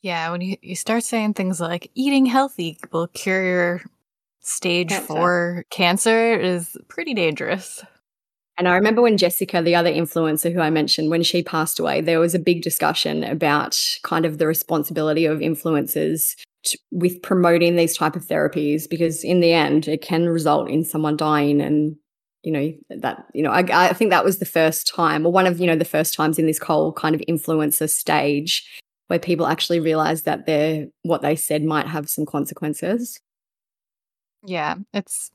[0.00, 3.82] Yeah, when you, you start saying things like eating healthy will cure your
[4.40, 5.06] stage cancer.
[5.06, 7.84] four cancer is pretty dangerous.
[8.56, 12.00] And I remember when Jessica, the other influencer who I mentioned, when she passed away,
[12.00, 16.36] there was a big discussion about kind of the responsibility of influencers
[16.90, 21.16] with promoting these type of therapies because in the end it can result in someone
[21.16, 21.96] dying and
[22.42, 25.46] you know that you know I, I think that was the first time or one
[25.46, 29.46] of you know the first times in this whole kind of influencer stage where people
[29.46, 33.20] actually realized that their what they said might have some consequences.
[34.46, 35.30] Yeah it's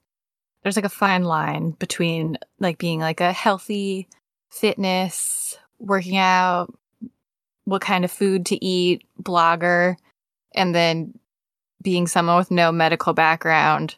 [0.64, 4.08] there's like a fine line between like being like a healthy
[4.50, 6.74] fitness, working out,
[7.66, 9.96] what kind of food to eat, blogger,
[10.56, 11.18] and then
[11.82, 13.96] being someone with no medical background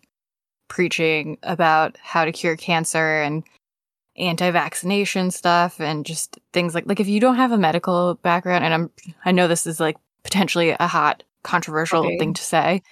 [0.67, 3.43] preaching about how to cure cancer and
[4.17, 8.73] anti-vaccination stuff and just things like like if you don't have a medical background and
[8.73, 8.91] I'm
[9.25, 12.17] I know this is like potentially a hot controversial okay.
[12.17, 12.83] thing to say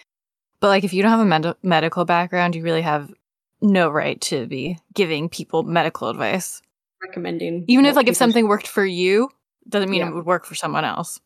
[0.60, 3.14] but like if you don't have a med- medical background you really have
[3.62, 6.62] no right to be giving people medical advice.
[7.02, 7.66] Recommending.
[7.68, 9.30] Even if like if something worked for you,
[9.68, 10.10] doesn't mean yeah.
[10.10, 11.20] it would work for someone else.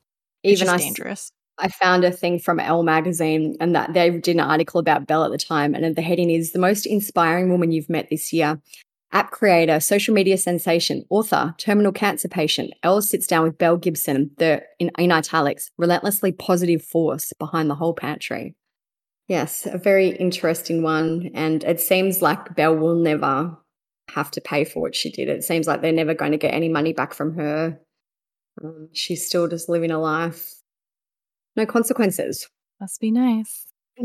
[0.43, 1.31] Even I, dangerous.
[1.59, 5.23] I found a thing from Elle magazine and that they did an article about Belle
[5.23, 5.75] at the time.
[5.75, 8.59] And the heading is the most inspiring woman you've met this year.
[9.11, 12.73] App creator, social media sensation, author, terminal cancer patient.
[12.81, 17.75] Elle sits down with Belle Gibson, the in, in italics, relentlessly positive force behind the
[17.75, 18.55] whole pantry.
[19.27, 21.29] Yes, a very interesting one.
[21.35, 23.55] And it seems like Belle will never
[24.09, 25.29] have to pay for what she did.
[25.29, 27.79] It seems like they're never going to get any money back from her.
[28.63, 30.53] Um, she's still just living a life,
[31.55, 32.49] no consequences.
[32.79, 33.65] Must be nice.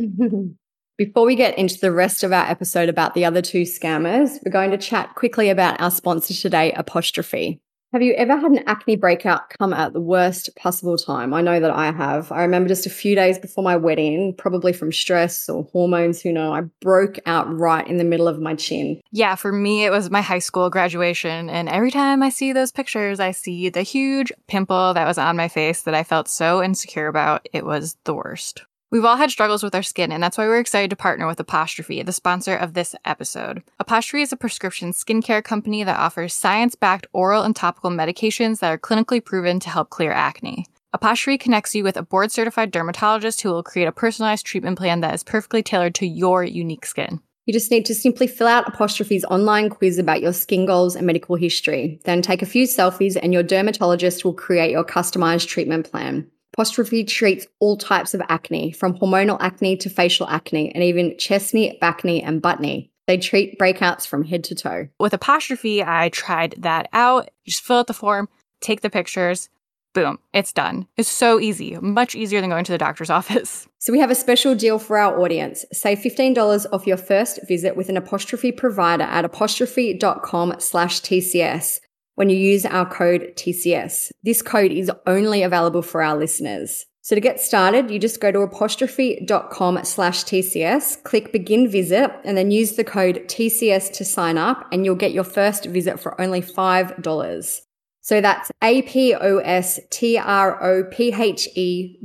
[0.98, 4.50] Before we get into the rest of our episode about the other two scammers, we're
[4.50, 7.60] going to chat quickly about our sponsor today, Apostrophe.
[7.92, 11.32] Have you ever had an acne breakout come at the worst possible time?
[11.32, 12.30] I know that I have.
[12.30, 16.30] I remember just a few days before my wedding, probably from stress or hormones, who
[16.30, 19.00] know, I broke out right in the middle of my chin.
[19.10, 21.48] Yeah, for me, it was my high school graduation.
[21.48, 25.38] And every time I see those pictures, I see the huge pimple that was on
[25.38, 27.48] my face that I felt so insecure about.
[27.54, 28.66] It was the worst.
[28.90, 31.38] We've all had struggles with our skin, and that's why we're excited to partner with
[31.38, 33.62] Apostrophe, the sponsor of this episode.
[33.78, 38.70] Apostrophe is a prescription skincare company that offers science backed oral and topical medications that
[38.70, 40.64] are clinically proven to help clear acne.
[40.94, 45.00] Apostrophe connects you with a board certified dermatologist who will create a personalized treatment plan
[45.00, 47.20] that is perfectly tailored to your unique skin.
[47.44, 51.06] You just need to simply fill out Apostrophe's online quiz about your skin goals and
[51.06, 52.00] medical history.
[52.04, 56.30] Then take a few selfies, and your dermatologist will create your customized treatment plan.
[56.58, 61.54] Apostrophe treats all types of acne, from hormonal acne to facial acne, and even chest
[61.54, 62.90] knee, back knee, and butt knee.
[63.06, 64.88] They treat breakouts from head to toe.
[64.98, 67.30] With Apostrophe, I tried that out.
[67.44, 68.28] You just fill out the form,
[68.60, 69.48] take the pictures,
[69.94, 70.88] boom, it's done.
[70.96, 73.68] It's so easy, much easier than going to the doctor's office.
[73.78, 75.64] So we have a special deal for our audience.
[75.72, 81.78] Save $15 off your first visit with an apostrophe provider at apostrophe.com slash TCS
[82.18, 84.10] when you use our code TCS.
[84.24, 86.84] This code is only available for our listeners.
[87.00, 92.36] So to get started, you just go to apostrophe.com slash TCS, click begin visit, and
[92.36, 96.20] then use the code TCS to sign up, and you'll get your first visit for
[96.20, 97.60] only $5.
[98.00, 99.58] So that's A-P-O-S-T-R-O-P-H-E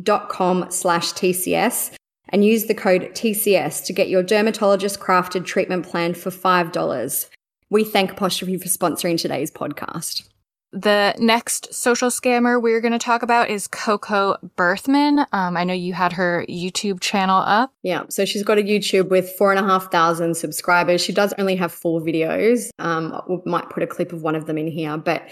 [0.04, 1.96] dot com slash TCS
[2.30, 7.30] and use the code TCS to get your dermatologist crafted treatment plan for $5.
[7.74, 10.30] We thank Apostrophe for sponsoring today's podcast.
[10.74, 15.26] The next social scammer we're going to talk about is Coco Berthmann.
[15.32, 17.74] Um, I know you had her YouTube channel up.
[17.82, 21.02] Yeah, so she's got a YouTube with four and a half thousand subscribers.
[21.02, 22.70] She does only have four videos.
[22.78, 25.24] Um, we might put a clip of one of them in here, but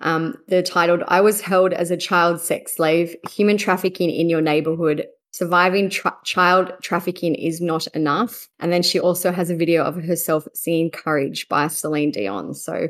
[0.00, 4.40] um, they're titled "I was held as a child sex slave: Human Trafficking in Your
[4.40, 8.48] Neighborhood surviving tra- child trafficking is not enough.
[8.58, 12.54] And then she also has a video of herself singing Courage by Celine Dion.
[12.54, 12.88] So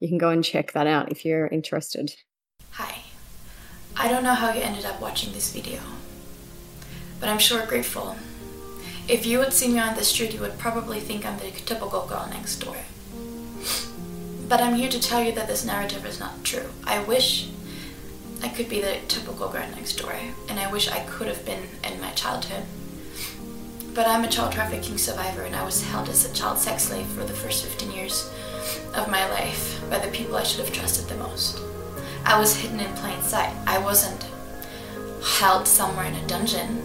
[0.00, 2.14] you can go and check that out if you're interested.
[2.72, 2.98] Hi.
[3.96, 5.80] I don't know how you ended up watching this video,
[7.20, 8.16] but I'm sure grateful.
[9.08, 12.06] If you would see me on the street, you would probably think I'm the typical
[12.06, 12.76] girl next door.
[14.46, 16.68] But I'm here to tell you that this narrative is not true.
[16.84, 17.48] I wish
[18.42, 20.14] I could be the typical girl next door,
[20.48, 22.64] and I wish I could have been in my childhood.
[23.94, 27.06] But I'm a child trafficking survivor and I was held as a child sex slave
[27.06, 28.30] for the first 15 years
[28.94, 31.60] of my life by the people I should have trusted the most.
[32.24, 33.52] I was hidden in plain sight.
[33.66, 34.24] I wasn't
[35.24, 36.80] held somewhere in a dungeon.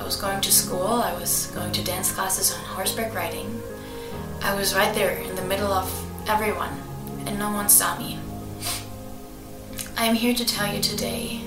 [0.00, 3.62] I was going to school, I was going to dance classes on horseback riding.
[4.42, 5.88] I was right there in the middle of
[6.28, 6.80] everyone,
[7.26, 8.18] and no one saw me.
[9.98, 11.40] I am here to tell you today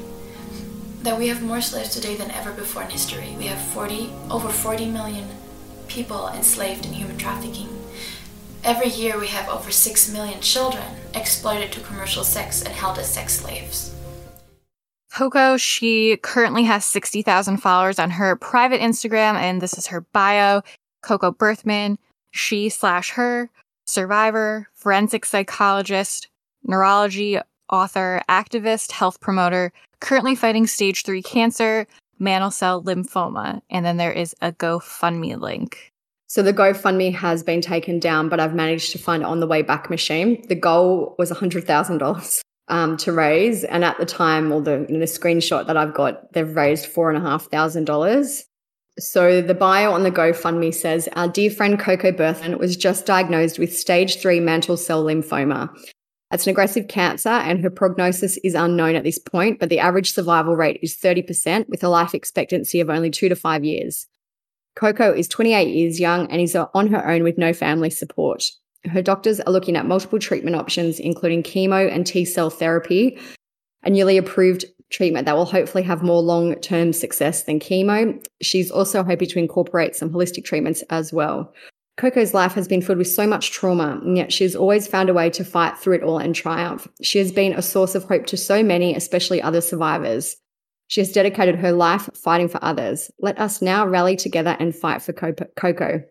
[1.03, 3.35] that we have more slaves today than ever before in history.
[3.37, 5.27] We have 40 over 40 million
[5.87, 7.69] people enslaved in human trafficking.
[8.63, 10.83] Every year we have over 6 million children
[11.13, 13.93] exploited to commercial sex and held as sex slaves.
[15.13, 20.63] Coco, she currently has 60,000 followers on her private Instagram, and this is her bio
[21.03, 21.99] Coco Berthmann,
[22.31, 23.51] she slash her,
[23.85, 26.29] survivor, forensic psychologist,
[26.63, 31.87] neurology author, activist, health promoter, currently fighting stage three cancer,
[32.19, 33.61] mantle cell lymphoma.
[33.69, 35.91] And then there is a GoFundMe link.
[36.27, 39.47] So the GoFundMe has been taken down, but I've managed to find it on the
[39.47, 40.45] Wayback Machine.
[40.47, 43.63] The goal was $100,000 um, to raise.
[43.63, 48.43] And at the time, or the, the screenshot that I've got, they've raised $4,500.
[48.99, 53.57] So the bio on the GoFundMe says, Our dear friend Coco Berthmann was just diagnosed
[53.57, 55.69] with stage three mantle cell lymphoma.
[56.31, 60.13] It's an aggressive cancer and her prognosis is unknown at this point, but the average
[60.13, 64.07] survival rate is 30% with a life expectancy of only two to five years.
[64.75, 68.43] Coco is 28 years young and is on her own with no family support.
[68.85, 73.19] Her doctors are looking at multiple treatment options, including chemo and T cell therapy,
[73.83, 78.23] a newly approved treatment that will hopefully have more long term success than chemo.
[78.41, 81.53] She's also hoping to incorporate some holistic treatments as well.
[81.99, 85.13] Coco's life has been filled with so much trauma, and yet she's always found a
[85.13, 86.87] way to fight through it all and triumph.
[87.01, 90.37] She has been a source of hope to so many, especially other survivors.
[90.87, 93.11] She has dedicated her life fighting for others.
[93.19, 96.01] Let us now rally together and fight for Coco.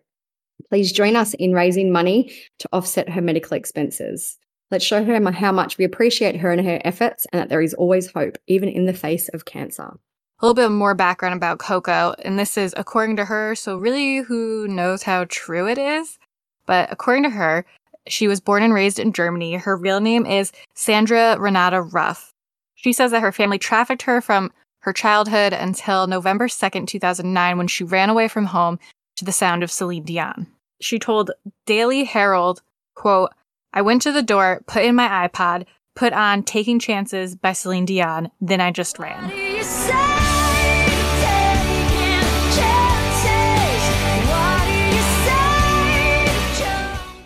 [0.69, 4.37] Please join us in raising money to offset her medical expenses.
[4.69, 7.73] Let's show her how much we appreciate her and her efforts and that there is
[7.73, 9.97] always hope, even in the face of cancer
[10.39, 14.19] a little bit more background about Coco, and this is according to her, so really
[14.19, 16.17] who knows how true it is?
[16.65, 17.65] But according to her,
[18.07, 19.55] she was born and raised in Germany.
[19.55, 22.33] Her real name is Sandra Renata Ruff.
[22.75, 27.67] She says that her family trafficked her from her childhood until November 2nd, 2009, when
[27.67, 28.79] she ran away from home
[29.17, 30.47] to the sound of Celine Dion.
[30.79, 31.31] She told
[31.65, 32.61] Daily Herald,
[32.95, 33.31] quote,
[33.73, 37.85] I went to the door, put in my iPod, put on Taking Chances by Celine
[37.85, 39.29] Dion, then I just ran.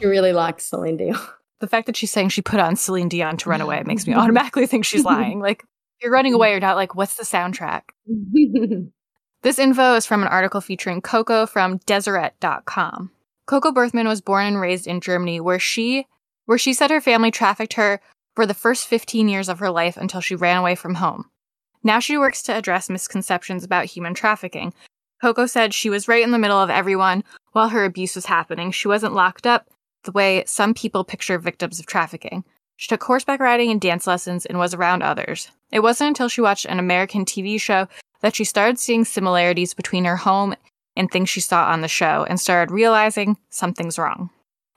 [0.03, 1.17] She really likes Celine Dion.
[1.59, 4.13] The fact that she's saying she put on Celine Dion to run away makes me
[4.15, 5.39] automatically think she's lying.
[5.39, 5.63] Like,
[6.01, 7.83] you're running away, you're not like, what's the soundtrack?
[9.43, 13.11] this info is from an article featuring Coco from Deseret.com.
[13.45, 16.05] Coco Berthmann was born and raised in Germany, where she
[16.47, 18.01] where she said her family trafficked her
[18.35, 21.29] for the first 15 years of her life until she ran away from home.
[21.81, 24.73] Now she works to address misconceptions about human trafficking.
[25.21, 28.71] Coco said she was right in the middle of everyone while her abuse was happening.
[28.71, 29.69] She wasn't locked up
[30.03, 32.43] the way some people picture victims of trafficking.
[32.75, 35.49] She took horseback riding and dance lessons and was around others.
[35.71, 37.87] It wasn't until she watched an American TV show
[38.21, 40.55] that she started seeing similarities between her home
[40.95, 44.29] and things she saw on the show and started realizing something's wrong.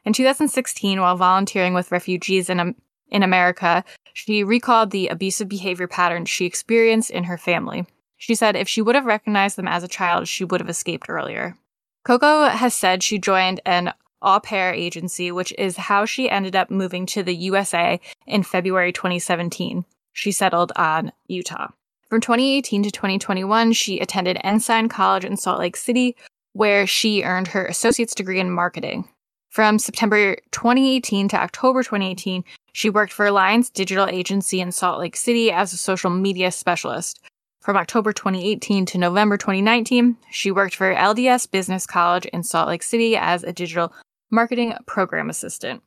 [0.05, 2.75] In 2016, while volunteering with refugees in,
[3.09, 3.85] in America,
[4.15, 7.87] she recalled the abusive behavior patterns she experienced in her family.
[8.17, 11.09] She said if she would have recognized them as a child, she would have escaped
[11.09, 11.57] earlier.
[12.05, 16.71] Coco has said she joined an au pair agency, which is how she ended up
[16.71, 19.85] moving to the USA in February 2017.
[20.13, 21.69] She settled on Utah.
[22.09, 26.17] From 2018 to 2021, she attended Ensign College in Salt Lake City,
[26.53, 29.09] where she earned her associate's degree in marketing.
[29.51, 35.17] From September 2018 to October 2018, she worked for Alliance Digital Agency in Salt Lake
[35.17, 37.21] City as a social media specialist.
[37.61, 42.83] From October 2018 to November 2019, she worked for LDS Business College in Salt Lake
[42.83, 43.93] City as a digital
[44.31, 45.83] marketing program assistant.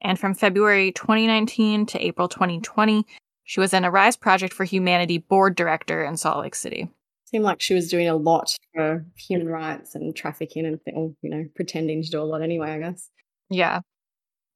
[0.00, 3.04] And from February 2019 to April 2020,
[3.44, 6.88] she was an Arise Project for Humanity board director in Salt Lake City.
[7.24, 10.80] Seemed like she was doing a lot for human rights and trafficking and,
[11.22, 13.10] you know, pretending to do a lot anyway, I guess.
[13.50, 13.80] Yeah.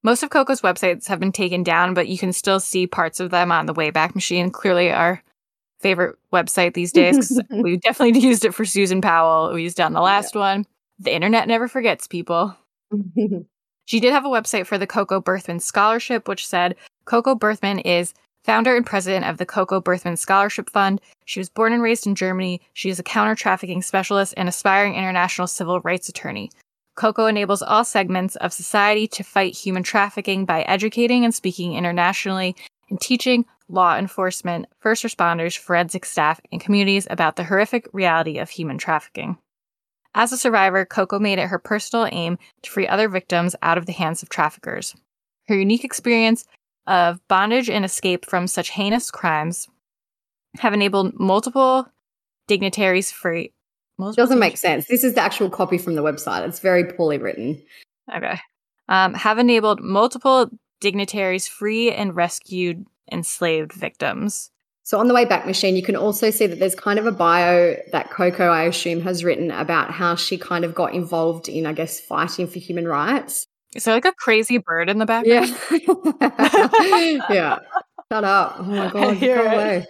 [0.03, 3.31] Most of Coco's websites have been taken down, but you can still see parts of
[3.31, 4.49] them on the Wayback Machine.
[4.51, 5.23] Clearly, our
[5.79, 9.53] favorite website these days we definitely used it for Susan Powell.
[9.53, 10.41] We used it on the last yeah.
[10.41, 10.65] one.
[10.99, 12.55] The internet never forgets people.
[13.85, 16.75] she did have a website for the Coco Berthmann Scholarship, which said
[17.05, 18.13] Coco Berthmann is
[18.43, 21.01] founder and president of the Coco Berthmann Scholarship Fund.
[21.25, 22.61] She was born and raised in Germany.
[22.73, 26.51] She is a counter trafficking specialist and aspiring international civil rights attorney.
[26.95, 32.55] Coco enables all segments of society to fight human trafficking by educating and speaking internationally
[32.89, 38.49] and teaching law enforcement, first responders, forensic staff, and communities about the horrific reality of
[38.49, 39.37] human trafficking.
[40.15, 43.85] As a survivor, Coco made it her personal aim to free other victims out of
[43.85, 44.95] the hands of traffickers.
[45.47, 46.45] Her unique experience
[46.85, 49.67] of bondage and escape from such heinous crimes
[50.59, 51.87] have enabled multiple
[52.47, 53.53] dignitaries free.
[53.97, 54.87] Multiple Doesn't make sense.
[54.87, 56.47] This is the actual copy from the website.
[56.47, 57.61] It's very poorly written.
[58.13, 58.39] Okay.
[58.89, 60.49] Um, have enabled multiple
[60.81, 64.51] dignitaries free and rescued enslaved victims.
[64.85, 67.77] So on the Wayback Machine, you can also see that there's kind of a bio
[67.93, 71.71] that Coco, I assume, has written about how she kind of got involved in, I
[71.71, 73.47] guess, fighting for human rights.
[73.75, 75.55] Is there like a crazy bird in the background?
[75.69, 77.19] Yeah.
[77.29, 77.59] yeah.
[78.11, 78.57] Shut up.
[78.59, 79.87] Oh my god, go away.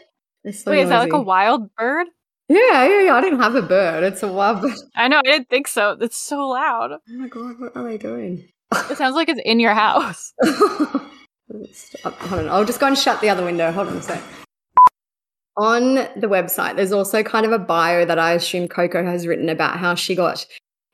[0.51, 0.83] So Wait, noisy.
[0.83, 2.07] is that like a wild bird?
[2.47, 3.15] Yeah, yeah, yeah.
[3.15, 4.03] I didn't have a bird.
[4.03, 4.75] It's a wild bird.
[4.95, 5.97] I know, I didn't think so.
[5.99, 6.91] It's so loud.
[6.91, 8.47] Oh my god, what are they doing?
[8.89, 10.33] It sounds like it's in your house.
[11.71, 12.13] Stop.
[12.13, 12.49] Hold on.
[12.49, 13.71] I'll just go and shut the other window.
[13.71, 14.21] Hold on a sec.
[15.55, 19.49] On the website, there's also kind of a bio that I assume Coco has written
[19.49, 20.45] about how she got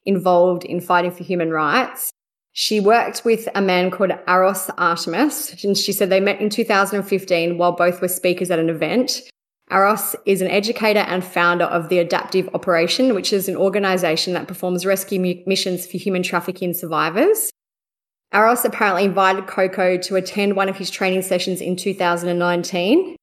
[0.05, 2.12] involved in fighting for human rights.
[2.51, 7.57] She worked with a man called Aros Artemis, and she said they met in 2015
[7.57, 9.22] while both were speakers at an event.
[9.72, 14.47] Aros is an educator and founder of the Adaptive Operation, which is an organization that
[14.47, 17.51] performs rescue missions for human trafficking survivors.
[18.34, 23.16] Aros apparently invited Coco to attend one of his training sessions in 2019,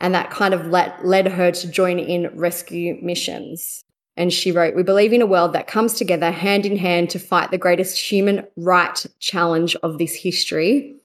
[0.00, 3.84] and that kind of let, led her to join in rescue missions.
[4.16, 7.18] And she wrote, We believe in a world that comes together hand in hand to
[7.18, 10.96] fight the greatest human right challenge of this history.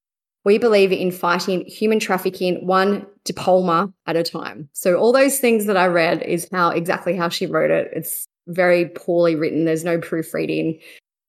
[0.44, 4.70] We believe in fighting human trafficking one diploma at a time.
[4.74, 7.90] So all those things that I read is how exactly how she wrote it.
[7.94, 9.66] It's very poorly written.
[9.66, 10.80] There's no proofreading,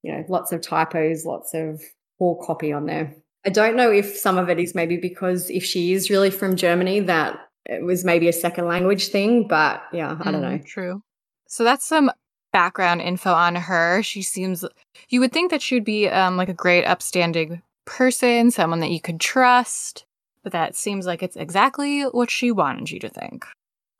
[0.03, 1.81] you know, lots of typos, lots of
[2.19, 3.15] poor copy on there.
[3.47, 6.57] I don't know if some of it is maybe because if she is really from
[6.57, 7.39] Germany, that
[7.69, 10.59] it was maybe a second language thing, but yeah, I don't mm, know.
[10.59, 11.03] True.
[11.47, 12.11] So that's some
[12.53, 14.03] background info on her.
[14.03, 14.65] She seems,
[15.09, 19.01] you would think that she'd be um, like a great, upstanding person, someone that you
[19.01, 20.05] could trust,
[20.43, 23.47] but that seems like it's exactly what she wanted you to think.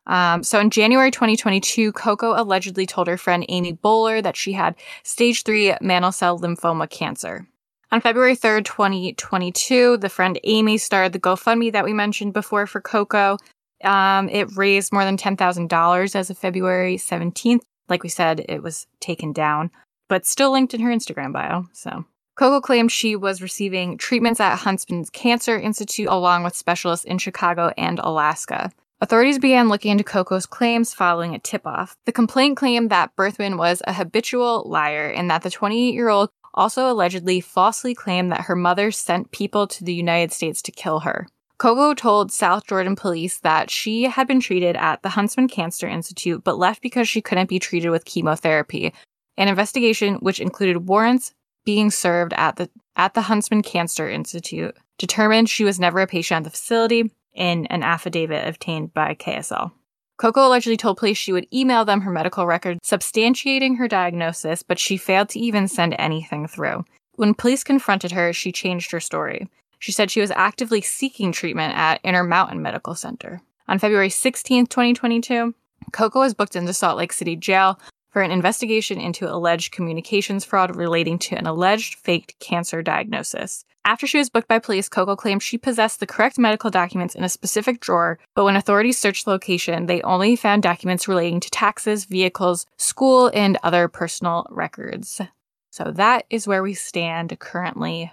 [0.07, 4.75] Um, so in January 2022, Coco allegedly told her friend Amy Bowler that she had
[5.03, 7.45] stage three mantle cell lymphoma cancer.
[7.91, 12.81] On February 3rd, 2022, the friend Amy started the GoFundMe that we mentioned before for
[12.81, 13.37] Coco.
[13.83, 17.61] Um, it raised more than $10,000 as of February 17th.
[17.89, 19.71] Like we said, it was taken down,
[20.09, 21.65] but still linked in her Instagram bio.
[21.73, 22.05] So
[22.35, 27.71] Coco claimed she was receiving treatments at Huntsman's Cancer Institute along with specialists in Chicago
[27.77, 28.71] and Alaska.
[28.99, 31.95] Authorities began looking into Coco's claims following a tip off.
[32.05, 36.29] The complaint claimed that Berthmann was a habitual liar and that the 28 year old
[36.53, 41.01] also allegedly falsely claimed that her mother sent people to the United States to kill
[41.01, 41.27] her.
[41.59, 46.43] Coco told South Jordan police that she had been treated at the Huntsman Cancer Institute
[46.43, 48.93] but left because she couldn't be treated with chemotherapy.
[49.37, 51.33] An investigation which included warrants
[51.65, 56.37] being served at the at the Huntsman Cancer Institute determined she was never a patient
[56.37, 59.71] at the facility in an affidavit obtained by KSL.
[60.17, 64.79] Coco allegedly told police she would email them her medical records substantiating her diagnosis, but
[64.79, 66.83] she failed to even send anything through.
[67.13, 69.47] When police confronted her, she changed her story.
[69.79, 73.41] She said she was actively seeking treatment at Intermountain Medical Center.
[73.67, 75.53] On February 16, 2022,
[75.91, 80.75] Coco was booked into Salt Lake City Jail for an investigation into alleged communications fraud
[80.75, 83.63] relating to an alleged faked cancer diagnosis.
[83.85, 87.23] After she was booked by police, Coco claimed she possessed the correct medical documents in
[87.23, 91.49] a specific drawer, but when authorities searched the location, they only found documents relating to
[91.51, 95.21] taxes, vehicles, school, and other personal records.
[95.69, 98.11] So that is where we stand currently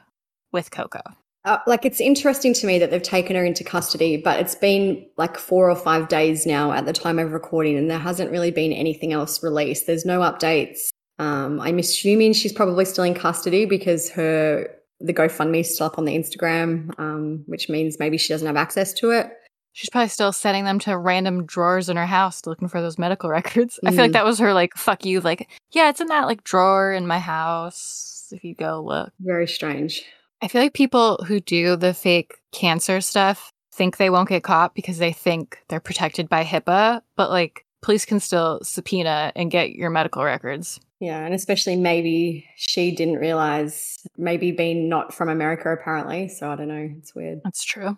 [0.53, 1.01] with Coco.
[1.45, 5.05] Uh, like it's interesting to me that they've taken her into custody, but it's been
[5.19, 8.51] like four or five days now at the time of recording, and there hasn't really
[8.51, 9.87] been anything else released.
[9.87, 10.89] There's no updates.
[11.19, 14.69] Um, I'm assuming she's probably still in custody because her
[15.01, 18.57] the GoFundMe is still up on the Instagram, um, which means maybe she doesn't have
[18.57, 19.31] access to it.
[19.73, 23.29] She's probably still sending them to random drawers in her house looking for those medical
[23.39, 23.79] records.
[23.85, 23.89] Mm.
[23.89, 24.15] I feel like mm.
[24.15, 27.19] that was her like fuck you, like, yeah, it's in that like drawer in my
[27.19, 29.13] house if you go look.
[29.21, 30.03] Very strange.
[30.45, 34.75] I feel like people who do the fake cancer stuff think they won't get caught
[34.75, 39.71] because they think they're protected by HIPAA, but like police can still subpoena and get
[39.71, 40.79] your medical records.
[41.01, 46.29] Yeah, and especially maybe she didn't realize, maybe being not from America apparently.
[46.29, 46.91] So I don't know.
[46.99, 47.41] It's weird.
[47.43, 47.97] That's true.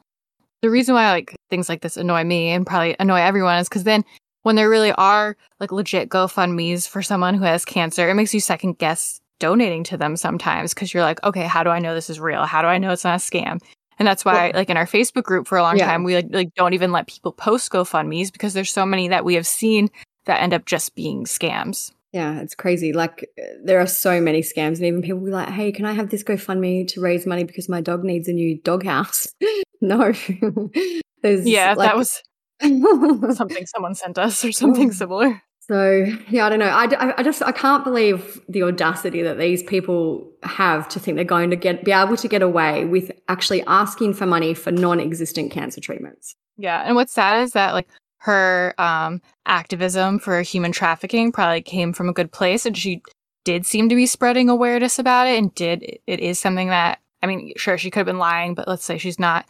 [0.63, 3.83] the reason why like things like this annoy me and probably annoy everyone is because
[3.83, 4.05] then
[4.45, 8.39] when there really are like legit GoFundMe's for someone who has cancer, it makes you
[8.39, 12.11] second guess donating to them sometimes because you're like, okay, how do I know this
[12.11, 12.45] is real?
[12.45, 13.61] How do I know it's not a scam?
[13.99, 15.87] And that's why, well, like in our Facebook group for a long yeah.
[15.87, 19.25] time, we like, like don't even let people post GoFundMe's because there's so many that
[19.25, 19.89] we have seen
[20.27, 21.93] that end up just being scams.
[22.13, 22.93] Yeah, it's crazy.
[22.93, 25.93] Like uh, there are so many scams, and even people be like, "Hey, can I
[25.93, 29.35] have this GoFundMe to raise money because my dog needs a new doghouse?"
[29.81, 30.13] no.
[31.23, 32.23] yeah, like, that was
[33.37, 34.93] something someone sent us or something oh.
[34.93, 35.43] similar.
[35.69, 36.67] So yeah, I don't know.
[36.67, 41.25] I, I just I can't believe the audacity that these people have to think they're
[41.25, 45.51] going to get be able to get away with actually asking for money for non-existent
[45.51, 46.37] cancer treatments.
[46.57, 47.89] Yeah, and what's sad is that like
[48.19, 53.03] her um, activism for human trafficking probably came from a good place, and she
[53.45, 57.27] did seem to be spreading awareness about it, and did it is something that I
[57.27, 59.47] mean, sure she could have been lying, but let's say she's not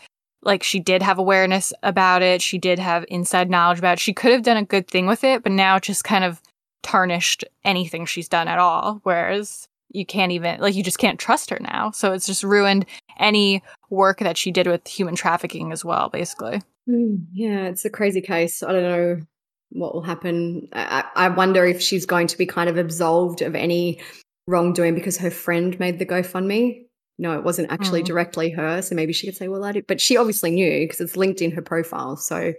[0.47, 2.41] like she did have awareness about it.
[2.41, 4.01] She did have inside knowledge about it.
[4.01, 6.41] She could have done a good thing with it, but now it just kind of
[6.83, 9.01] tarnished anything she's done at all.
[9.03, 11.91] Whereas you can't even, like, you just can't trust her now.
[11.91, 12.87] So it's just ruined
[13.19, 16.63] any work that she did with human trafficking as well, basically.
[16.89, 18.63] Mm, yeah, it's a crazy case.
[18.63, 19.21] I don't know
[19.71, 20.69] what will happen.
[20.73, 24.01] I, I wonder if she's going to be kind of absolved of any
[24.47, 26.85] wrongdoing because her friend made the GoFundMe
[27.19, 28.07] no, it wasn't actually mm.
[28.07, 28.83] directly her.
[28.83, 29.87] So maybe she could say, well, I did.
[29.87, 32.17] But she obviously knew because it's linked in her profile.
[32.17, 32.53] So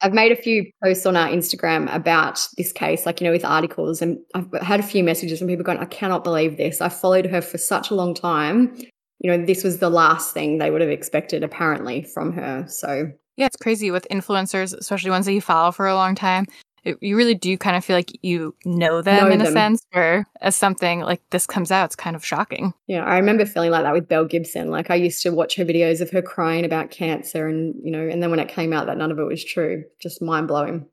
[0.00, 3.44] I've made a few posts on our Instagram about this case, like, you know, with
[3.44, 4.00] articles.
[4.02, 6.80] And I've had a few messages from people going, I cannot believe this.
[6.80, 8.76] I followed her for such a long time.
[9.20, 12.66] You know, this was the last thing they would have expected, apparently, from her.
[12.68, 16.46] So yeah, it's crazy with influencers, especially ones that you follow for a long time
[16.84, 19.48] it, you really do kind of feel like you know them know in them.
[19.48, 22.72] a sense where as something like this comes out it's kind of shocking.
[22.86, 24.70] Yeah i remember feeling like that with belle gibson.
[24.70, 28.06] Like i used to watch her videos of her crying about cancer and you know
[28.06, 30.86] and then when it came out that none of it was true just mind-blowing.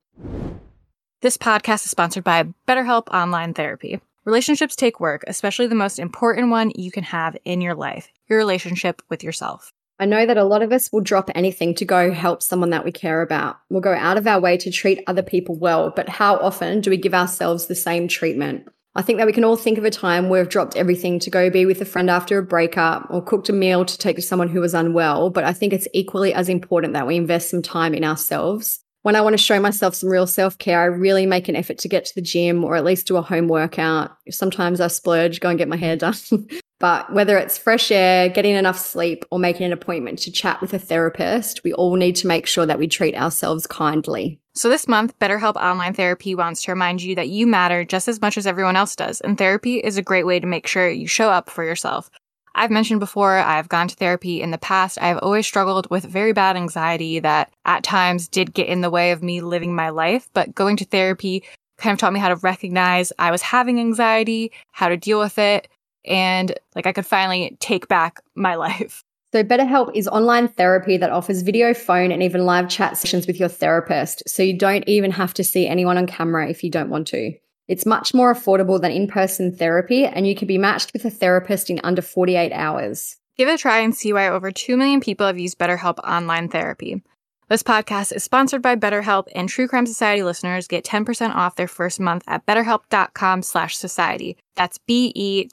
[1.22, 4.00] This podcast is sponsored by betterhelp online therapy.
[4.26, 8.38] Relationships take work especially the most important one you can have in your life your
[8.38, 12.12] relationship with yourself I know that a lot of us will drop anything to go
[12.12, 13.58] help someone that we care about.
[13.70, 16.90] We'll go out of our way to treat other people well, but how often do
[16.90, 18.68] we give ourselves the same treatment?
[18.96, 21.30] I think that we can all think of a time where we've dropped everything to
[21.30, 24.24] go be with a friend after a breakup or cooked a meal to take to
[24.24, 25.30] someone who was unwell.
[25.30, 28.80] But I think it's equally as important that we invest some time in ourselves.
[29.04, 31.80] When I want to show myself some real self care, I really make an effort
[31.80, 34.16] to get to the gym or at least do a home workout.
[34.30, 36.16] Sometimes I splurge, go and get my hair done.
[36.82, 40.74] But whether it's fresh air, getting enough sleep, or making an appointment to chat with
[40.74, 44.40] a therapist, we all need to make sure that we treat ourselves kindly.
[44.56, 48.20] So, this month, BetterHelp Online Therapy wants to remind you that you matter just as
[48.20, 51.06] much as everyone else does, and therapy is a great way to make sure you
[51.06, 52.10] show up for yourself.
[52.54, 54.98] I've mentioned before, I've gone to therapy in the past.
[55.02, 59.12] I've always struggled with very bad anxiety that at times did get in the way
[59.12, 61.44] of me living my life, but going to therapy
[61.78, 65.38] kind of taught me how to recognize I was having anxiety, how to deal with
[65.38, 65.68] it,
[66.06, 69.04] and like I could finally take back my life.
[69.34, 73.40] So, BetterHelp is online therapy that offers video, phone, and even live chat sessions with
[73.40, 74.24] your therapist.
[74.28, 77.32] So, you don't even have to see anyone on camera if you don't want to.
[77.72, 81.10] It's much more affordable than in person therapy, and you can be matched with a
[81.10, 83.16] therapist in under 48 hours.
[83.38, 86.50] Give it a try and see why over 2 million people have used BetterHelp online
[86.50, 87.02] therapy.
[87.48, 91.70] This podcast is sponsored by BetterHelp, and True Crime Society listeners get 10% off their
[91.70, 94.36] first month at betterhelp.com slash society.
[94.58, 95.46] That's B-E-T-T-E-R-H-E-L-P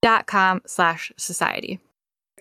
[0.00, 1.80] dot com slash society.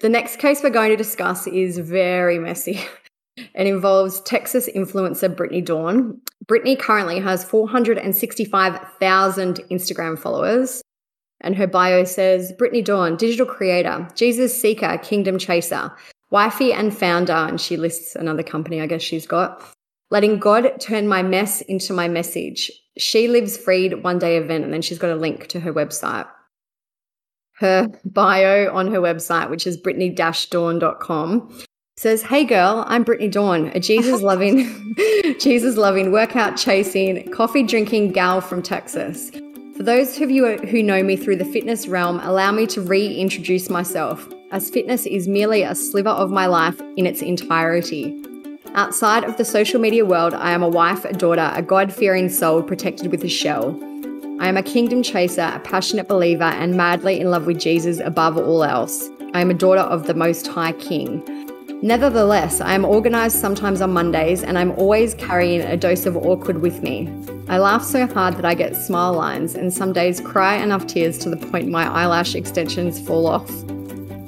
[0.01, 2.81] The next case we're going to discuss is very messy.
[3.37, 6.19] It involves Texas influencer Brittany Dawn.
[6.47, 10.81] Brittany currently has 465,000 Instagram followers.
[11.41, 15.91] And her bio says Brittany Dawn, digital creator, Jesus seeker, kingdom chaser,
[16.31, 19.61] wifey and founder, and she lists another company I guess she's got.
[20.11, 22.71] Letting God turn my mess into my message.
[22.97, 26.27] She lives freed one day event, and then she's got a link to her website.
[27.53, 31.63] Her bio on her website, which is brittany-dawn.com,
[32.05, 34.95] says, Hey girl, I'm Brittany Dawn, a Jesus loving,
[35.39, 39.31] Jesus loving, workout chasing, coffee drinking gal from Texas.
[39.75, 43.71] For those of you who know me through the fitness realm, allow me to reintroduce
[43.71, 48.23] myself as fitness is merely a sliver of my life in its entirety.
[48.75, 52.29] Outside of the social media world, I am a wife, a daughter, a God fearing
[52.29, 53.79] soul protected with a shell.
[54.39, 58.37] I am a kingdom chaser, a passionate believer, and madly in love with Jesus above
[58.37, 59.09] all else.
[59.33, 61.23] I am a daughter of the Most High King.
[61.81, 66.61] Nevertheless, I am organized sometimes on Mondays, and I'm always carrying a dose of awkward
[66.61, 67.11] with me.
[67.49, 71.17] I laugh so hard that I get smile lines, and some days cry enough tears
[71.19, 73.51] to the point my eyelash extensions fall off.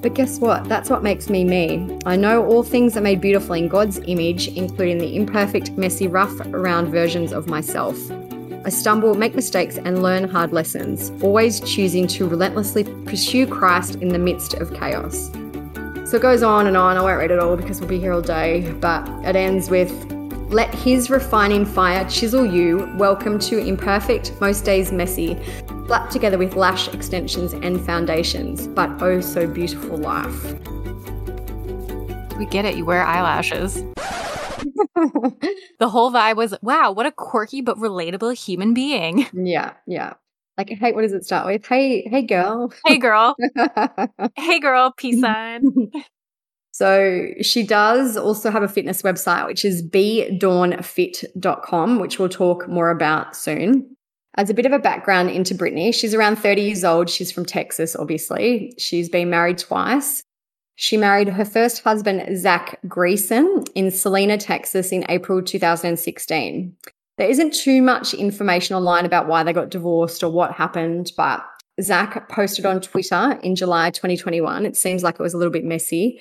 [0.01, 0.65] But guess what?
[0.65, 1.97] That's what makes me me.
[2.05, 6.37] I know all things are made beautiful in God's image, including the imperfect, messy, rough
[6.47, 7.97] around versions of myself.
[8.65, 14.09] I stumble, make mistakes, and learn hard lessons, always choosing to relentlessly pursue Christ in
[14.09, 15.31] the midst of chaos.
[16.07, 16.95] So it goes on and on.
[16.95, 19.91] I won't read it all because we'll be here all day, but it ends with
[20.49, 22.89] Let his refining fire chisel you.
[22.95, 25.37] Welcome to imperfect, most days messy,
[25.85, 30.53] slapped together with lash extensions and foundations, but oh so beautiful life.
[32.37, 32.77] We get it.
[32.77, 33.73] You wear eyelashes.
[35.77, 39.27] the whole vibe was wow, what a quirky but relatable human being.
[39.33, 40.13] Yeah, yeah.
[40.57, 41.65] Like, hey, what does it start with?
[41.65, 42.73] Hey, hey, girl.
[42.85, 43.35] Hey, girl.
[44.35, 44.91] hey, girl.
[44.97, 45.91] Peace sign.
[46.77, 52.91] So she does also have a fitness website, which is bdawnfit.com, which we'll talk more
[52.91, 53.97] about soon.
[54.35, 57.09] As a bit of a background into Brittany, she's around 30 years old.
[57.09, 58.75] She's from Texas, obviously.
[58.77, 60.21] She's been married twice.
[60.75, 66.75] She married her first husband, Zach Greason, in Celina, Texas in April 2016.
[67.17, 71.43] There isn't too much information online about why they got divorced or what happened, but
[71.81, 74.65] Zach posted on Twitter in July 2021.
[74.65, 76.19] It seems like it was a little bit messy.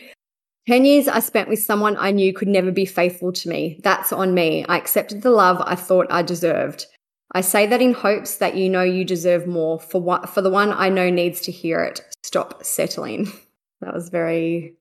[0.68, 3.78] 10 years I spent with someone I knew could never be faithful to me.
[3.82, 4.64] That's on me.
[4.68, 6.86] I accepted the love I thought I deserved.
[7.32, 10.50] I say that in hopes that you know you deserve more for what for the
[10.50, 12.00] one I know needs to hear it.
[12.22, 13.30] Stop settling.
[13.82, 14.74] That was very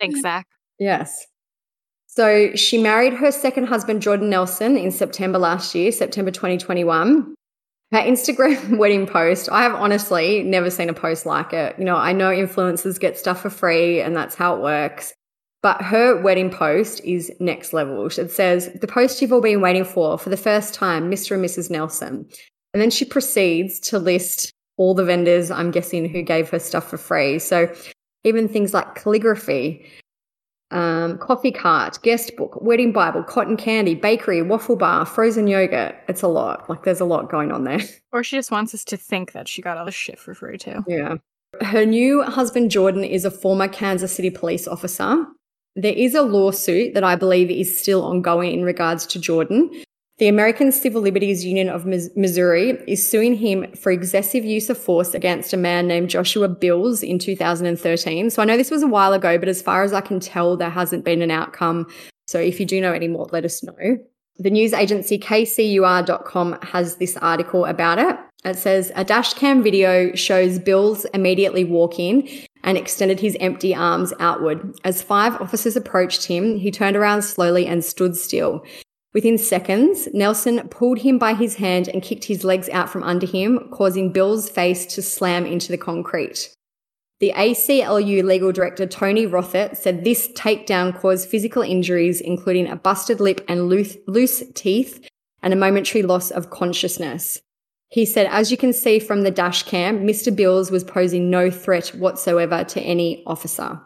[0.00, 0.48] Thanks, Zach.
[0.80, 1.24] Yes.
[2.16, 7.34] So she married her second husband, Jordan Nelson, in September last year, September 2021.
[7.90, 11.76] Her Instagram wedding post, I have honestly never seen a post like it.
[11.76, 15.12] You know, I know influencers get stuff for free and that's how it works.
[15.60, 18.06] But her wedding post is next level.
[18.06, 21.32] It says, The post you've all been waiting for for the first time, Mr.
[21.34, 21.68] and Mrs.
[21.68, 22.28] Nelson.
[22.74, 26.88] And then she proceeds to list all the vendors, I'm guessing, who gave her stuff
[26.88, 27.40] for free.
[27.40, 27.74] So
[28.22, 29.84] even things like calligraphy,
[30.74, 35.94] um, coffee cart, guest book, wedding Bible, cotton candy, bakery, waffle bar, frozen yogurt.
[36.08, 36.68] It's a lot.
[36.68, 37.80] Like there's a lot going on there.
[38.12, 40.56] Or she just wants us to think that she got all the shit for free
[40.56, 40.84] too.
[40.86, 41.16] Yeah.
[41.60, 45.26] Her new husband, Jordan, is a former Kansas City police officer.
[45.74, 49.68] There is a lawsuit that I believe is still ongoing in regards to Jordan.
[50.18, 55.12] The American Civil Liberties Union of Missouri is suing him for excessive use of force
[55.12, 58.30] against a man named Joshua Bills in 2013.
[58.30, 60.56] So I know this was a while ago, but as far as I can tell,
[60.56, 61.88] there hasn't been an outcome.
[62.28, 63.74] So if you do know any more, let us know.
[64.38, 68.16] The news agency kcur.com has this article about it.
[68.44, 72.28] It says a dashcam video shows Bills immediately walk in
[72.62, 74.78] and extended his empty arms outward.
[74.84, 78.64] As five officers approached him, he turned around slowly and stood still.
[79.14, 83.26] Within seconds, Nelson pulled him by his hand and kicked his legs out from under
[83.26, 86.52] him, causing Bill's face to slam into the concrete.
[87.20, 93.20] The ACLU legal director Tony Rothert said this takedown caused physical injuries, including a busted
[93.20, 95.08] lip and loose, loose teeth
[95.42, 97.40] and a momentary loss of consciousness.
[97.90, 100.34] He said, as you can see from the dash cam, Mr.
[100.34, 103.80] Bills was posing no threat whatsoever to any officer.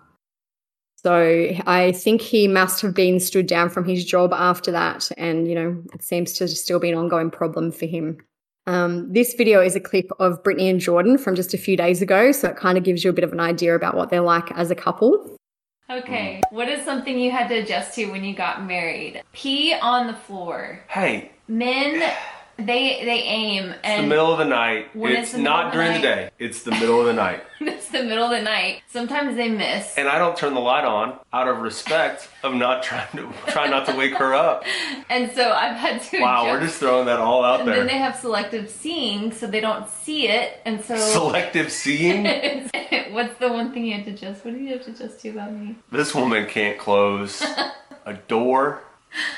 [1.00, 5.08] So I think he must have been stood down from his job after that.
[5.16, 8.18] And, you know, it seems to still be an ongoing problem for him.
[8.66, 12.02] Um, this video is a clip of Brittany and Jordan from just a few days
[12.02, 12.32] ago.
[12.32, 14.50] So it kind of gives you a bit of an idea about what they're like
[14.52, 15.36] as a couple.
[15.88, 19.22] Okay, what is something you had to adjust to when you got married?
[19.32, 20.80] Pee on the floor.
[20.88, 21.30] Hey.
[21.46, 22.12] Men
[22.58, 24.88] they they aim and it's the middle of the night.
[24.94, 26.30] It's not during the, the day.
[26.40, 27.44] It's the middle of the night.
[27.60, 28.82] it's the middle of the night.
[28.88, 29.96] Sometimes they miss.
[29.96, 33.68] And I don't turn the light on out of respect of not trying to try
[33.68, 34.64] not to wake her up.
[35.10, 37.80] And so I've had to Wow, we're just throwing that all out and there.
[37.80, 42.24] And then they have selective seeing so they don't see it and so Selective seeing?
[43.10, 44.44] What's the one thing you have to adjust?
[44.44, 45.76] What do you have to adjust to about me?
[45.90, 47.42] This woman can't close
[48.04, 48.82] a door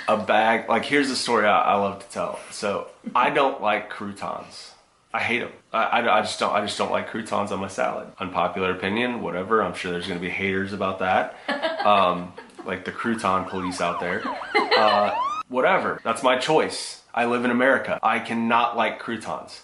[0.09, 0.69] a bag.
[0.69, 2.41] Like, here's a story I, I love to tell.
[2.51, 4.73] So, I don't like croutons.
[5.13, 5.53] I hate them.
[5.73, 6.53] I, I, I, just don't.
[6.53, 8.09] I just don't like croutons on my salad.
[8.19, 9.63] Unpopular opinion, whatever.
[9.63, 11.37] I'm sure there's going to be haters about that.
[11.85, 12.33] Um,
[12.65, 14.23] like the crouton police out there.
[14.55, 15.15] Uh,
[15.49, 16.01] whatever.
[16.05, 17.03] That's my choice.
[17.13, 17.99] I live in America.
[18.03, 19.63] I cannot like croutons.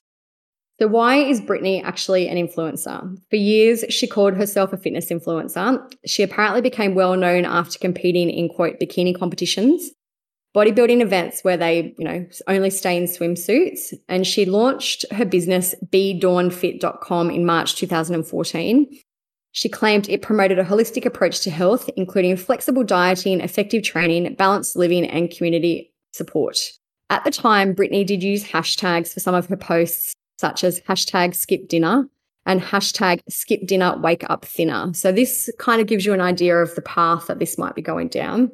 [0.81, 3.17] So, why is Brittany actually an influencer?
[3.31, 5.81] For years, she called herself a fitness influencer.
[6.05, 9.91] She apparently became well known after competing in quote bikini competitions
[10.57, 13.93] bodybuilding events where they, you know, only stay in swimsuits.
[14.09, 18.99] And she launched her business, bdawnfit.com, in March 2014.
[19.53, 24.77] She claimed it promoted a holistic approach to health, including flexible dieting, effective training, balanced
[24.77, 26.59] living, and community support.
[27.11, 31.35] At the time, Brittany did use hashtags for some of her posts, such as hashtag
[31.35, 32.09] skip dinner
[32.47, 34.93] and hashtag skip dinner, wake up thinner.
[34.95, 37.83] So this kind of gives you an idea of the path that this might be
[37.83, 38.51] going down.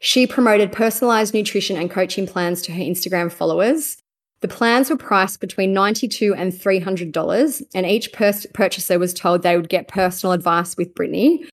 [0.00, 3.96] She promoted personalized nutrition and coaching plans to her Instagram followers.
[4.40, 9.56] The plans were priced between 92 and $300, and each pers- purchaser was told they
[9.56, 11.44] would get personal advice with Brittany.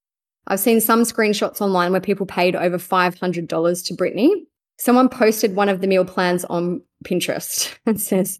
[0.47, 4.45] I've seen some screenshots online where people paid over $500 to Brittany.
[4.77, 8.39] Someone posted one of the meal plans on Pinterest and says,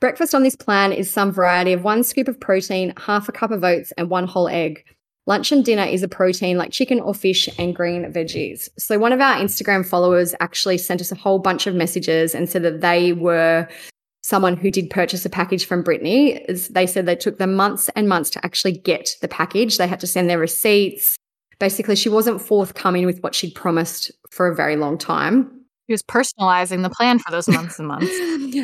[0.00, 3.50] Breakfast on this plan is some variety of one scoop of protein, half a cup
[3.50, 4.84] of oats, and one whole egg.
[5.26, 8.68] Lunch and dinner is a protein like chicken or fish and green veggies.
[8.78, 12.48] So, one of our Instagram followers actually sent us a whole bunch of messages and
[12.48, 13.68] said that they were
[14.22, 16.44] someone who did purchase a package from Brittany.
[16.70, 19.78] They said they took them months and months to actually get the package.
[19.78, 21.16] They had to send their receipts.
[21.58, 25.59] Basically, she wasn't forthcoming with what she'd promised for a very long time.
[25.90, 28.16] He was personalizing the plan for those months and months.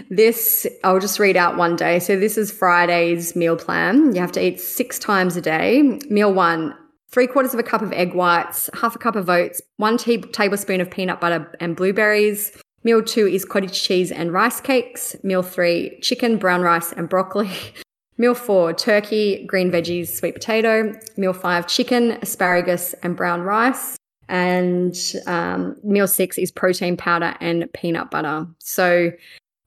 [0.11, 1.99] this, I'll just read out one day.
[1.99, 4.14] So, this is Friday's meal plan.
[4.14, 5.99] You have to eat six times a day.
[6.09, 6.72] Meal one,
[7.11, 10.18] three quarters of a cup of egg whites, half a cup of oats, one t-
[10.18, 12.53] tablespoon of peanut butter and blueberries.
[12.85, 15.16] Meal two is cottage cheese and rice cakes.
[15.24, 17.51] Meal three, chicken, brown rice, and broccoli.
[18.18, 20.93] Meal four, turkey, green veggies, sweet potato.
[21.16, 23.97] Meal five, chicken, asparagus, and brown rice.
[24.29, 24.97] And
[25.27, 28.47] um, meal six is protein powder and peanut butter.
[28.59, 29.12] So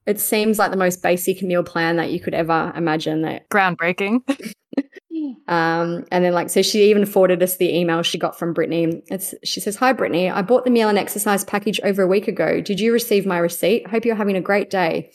[0.06, 3.22] it seems like the most basic meal plan that you could ever imagine.
[3.22, 4.20] That groundbreaking.
[5.48, 9.02] um, and then like so, she even forwarded us the email she got from Brittany.
[9.08, 12.28] It's she says, "Hi Brittany, I bought the meal and exercise package over a week
[12.28, 12.60] ago.
[12.60, 13.88] Did you receive my receipt?
[13.88, 15.12] Hope you're having a great day." And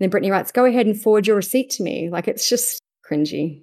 [0.00, 3.62] then Brittany writes, "Go ahead and forward your receipt to me." Like it's just cringy.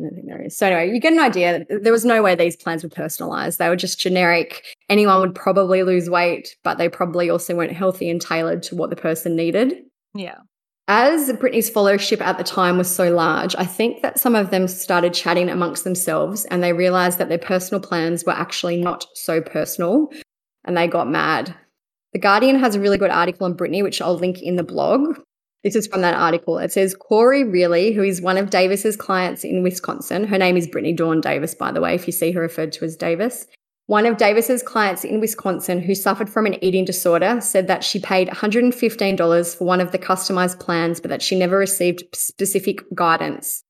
[0.00, 0.56] I don't think there is.
[0.56, 1.64] So anyway, you get an idea.
[1.68, 3.58] There was no way these plans were personalized.
[3.58, 4.64] They were just generic.
[4.88, 8.90] Anyone would probably lose weight, but they probably also weren't healthy and tailored to what
[8.90, 9.74] the person needed.
[10.14, 10.38] Yeah.
[10.88, 14.66] As Brittany's followership at the time was so large, I think that some of them
[14.66, 19.40] started chatting amongst themselves and they realized that their personal plans were actually not so
[19.40, 20.08] personal
[20.64, 21.54] and they got mad.
[22.12, 25.20] The Guardian has a really good article on Brittany, which I'll link in the blog.
[25.62, 26.58] This is from that article.
[26.58, 30.24] It says Corey Really, who is one of Davis's clients in Wisconsin.
[30.24, 32.84] Her name is Brittany Dawn Davis, by the way, if you see her referred to
[32.86, 33.46] as Davis.
[33.86, 37.98] One of Davis's clients in Wisconsin who suffered from an eating disorder said that she
[37.98, 43.64] paid $115 for one of the customized plans, but that she never received specific guidance.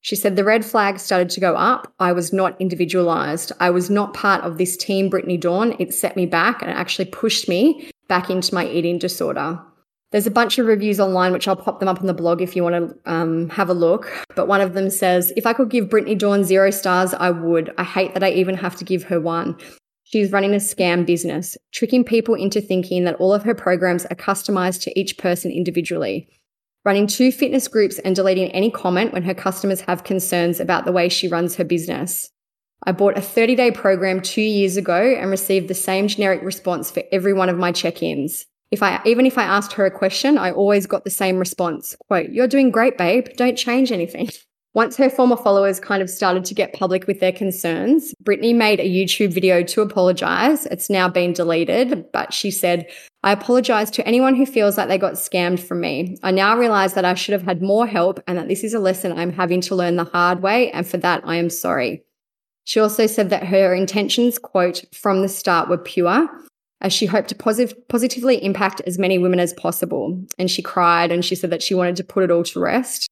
[0.00, 1.92] She said the red flag started to go up.
[1.98, 3.52] I was not individualized.
[3.58, 5.74] I was not part of this team, Brittany Dawn.
[5.78, 9.60] It set me back and it actually pushed me back into my eating disorder.
[10.14, 12.54] There's a bunch of reviews online, which I'll pop them up on the blog if
[12.54, 14.08] you want to um, have a look.
[14.36, 17.74] But one of them says, If I could give Brittany Dawn zero stars, I would.
[17.78, 19.56] I hate that I even have to give her one.
[20.04, 24.14] She's running a scam business, tricking people into thinking that all of her programs are
[24.14, 26.28] customized to each person individually.
[26.84, 30.92] Running two fitness groups and deleting any comment when her customers have concerns about the
[30.92, 32.30] way she runs her business.
[32.86, 36.88] I bought a 30 day program two years ago and received the same generic response
[36.88, 38.46] for every one of my check ins.
[38.70, 41.96] If I even if I asked her a question, I always got the same response.
[42.08, 43.28] Quote, "You're doing great, babe.
[43.36, 44.30] Don't change anything."
[44.74, 48.80] Once her former followers kind of started to get public with their concerns, Brittany made
[48.80, 50.66] a YouTube video to apologize.
[50.66, 52.88] It's now been deleted, but she said,
[53.22, 56.18] I apologize to anyone who feels like they got scammed from me.
[56.24, 58.80] I now realize that I should have had more help and that this is a
[58.80, 60.72] lesson I'm having to learn the hard way.
[60.72, 62.02] And for that, I am sorry.
[62.64, 66.28] She also said that her intentions, quote, from the start were pure
[66.80, 70.22] as she hoped to posit- positively impact as many women as possible.
[70.38, 73.08] And she cried and she said that she wanted to put it all to rest.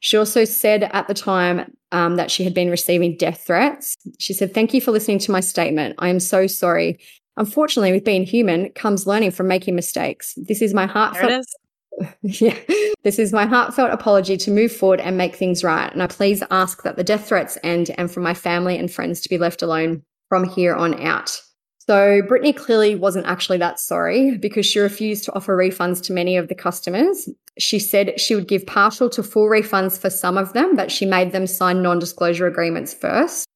[0.00, 3.96] She also said at the time um, that she had been receiving death threats.
[4.18, 5.96] She said, Thank you for listening to my statement.
[5.98, 6.98] I am so sorry.
[7.36, 10.34] Unfortunately, with being human comes learning from making mistakes.
[10.36, 11.44] This is my heartfelt.
[12.22, 12.56] yeah.
[13.02, 15.92] This is my heartfelt apology to move forward and make things right.
[15.92, 19.20] And I please ask that the death threats end and for my family and friends
[19.20, 21.40] to be left alone from here on out.
[21.86, 26.36] So Brittany clearly wasn't actually that sorry because she refused to offer refunds to many
[26.36, 27.28] of the customers.
[27.58, 31.06] She said she would give partial to full refunds for some of them, but she
[31.06, 33.46] made them sign non disclosure agreements first.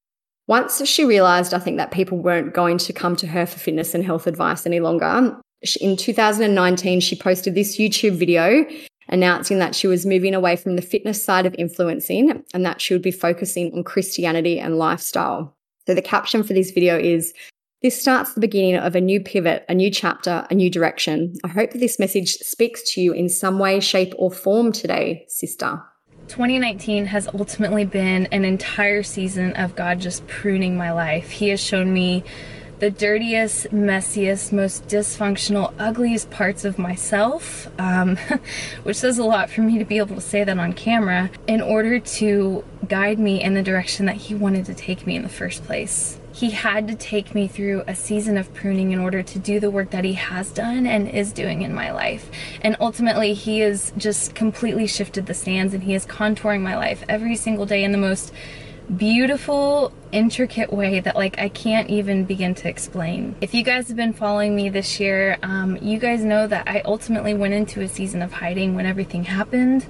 [0.47, 3.95] Once she realized, I think, that people weren't going to come to her for fitness
[3.95, 5.39] and health advice any longer,
[5.81, 8.65] in 2019, she posted this YouTube video
[9.09, 12.93] announcing that she was moving away from the fitness side of influencing and that she
[12.93, 15.55] would be focusing on Christianity and lifestyle.
[15.87, 17.33] So the caption for this video is
[17.81, 21.33] this starts the beginning of a new pivot, a new chapter, a new direction.
[21.43, 25.25] I hope that this message speaks to you in some way, shape, or form today,
[25.27, 25.81] sister.
[26.27, 31.29] 2019 has ultimately been an entire season of God just pruning my life.
[31.29, 32.23] He has shown me
[32.79, 38.17] the dirtiest, messiest, most dysfunctional, ugliest parts of myself, um,
[38.83, 41.61] which says a lot for me to be able to say that on camera, in
[41.61, 45.29] order to guide me in the direction that He wanted to take me in the
[45.29, 46.19] first place.
[46.35, 49.71] He had to take me through a season of pruning in order to do the
[49.71, 52.29] work that He has done and is doing in my life.
[52.59, 57.05] And ultimately, He has just completely shifted the sands and He is contouring my life
[57.07, 58.33] every single day in the most
[58.97, 63.35] beautiful, intricate way that like I can't even begin to explain.
[63.39, 66.81] If you guys have been following me this year, um, you guys know that I
[66.83, 69.87] ultimately went into a season of hiding when everything happened.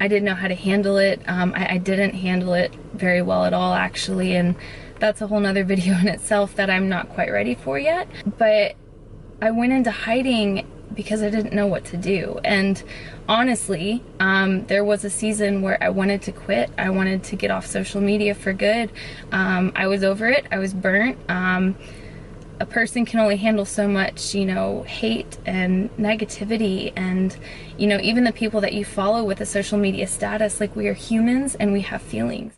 [0.00, 1.20] I didn't know how to handle it.
[1.26, 4.56] Um, I, I didn't handle it very well at all, actually, and
[5.02, 8.08] that's a whole nother video in itself that I'm not quite ready for yet.
[8.38, 8.76] But
[9.42, 12.38] I went into hiding because I didn't know what to do.
[12.44, 12.80] And
[13.28, 16.70] honestly, um, there was a season where I wanted to quit.
[16.78, 18.92] I wanted to get off social media for good.
[19.32, 20.46] Um, I was over it.
[20.52, 21.18] I was burnt.
[21.28, 21.76] Um,
[22.60, 27.36] a person can only handle so much, you know, hate and negativity, and,
[27.76, 30.60] you know, even the people that you follow with a social media status.
[30.60, 32.52] Like, we are humans and we have feelings.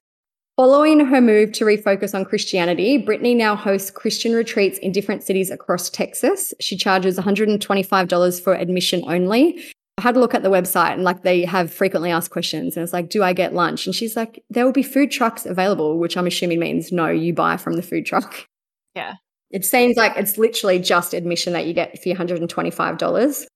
[0.56, 5.50] Following her move to refocus on Christianity, Brittany now hosts Christian retreats in different cities
[5.50, 6.54] across Texas.
[6.60, 9.64] She charges $125 for admission only.
[9.98, 12.84] I had a look at the website and like they have frequently asked questions and
[12.84, 13.86] it's like, do I get lunch?
[13.86, 17.34] And she's like, there will be food trucks available, which I'm assuming means no, you
[17.34, 18.46] buy from the food truck.
[18.94, 19.14] Yeah.
[19.50, 23.46] It seems like it's literally just admission that you get for $125.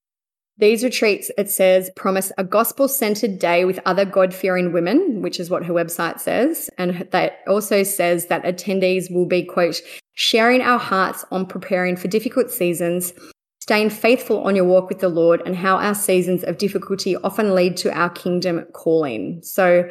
[0.60, 5.38] These retreats, it says, promise a gospel centered day with other God fearing women, which
[5.38, 6.68] is what her website says.
[6.78, 9.80] And that also says that attendees will be, quote,
[10.14, 13.12] sharing our hearts on preparing for difficult seasons,
[13.60, 17.54] staying faithful on your walk with the Lord, and how our seasons of difficulty often
[17.54, 19.40] lead to our kingdom calling.
[19.44, 19.88] So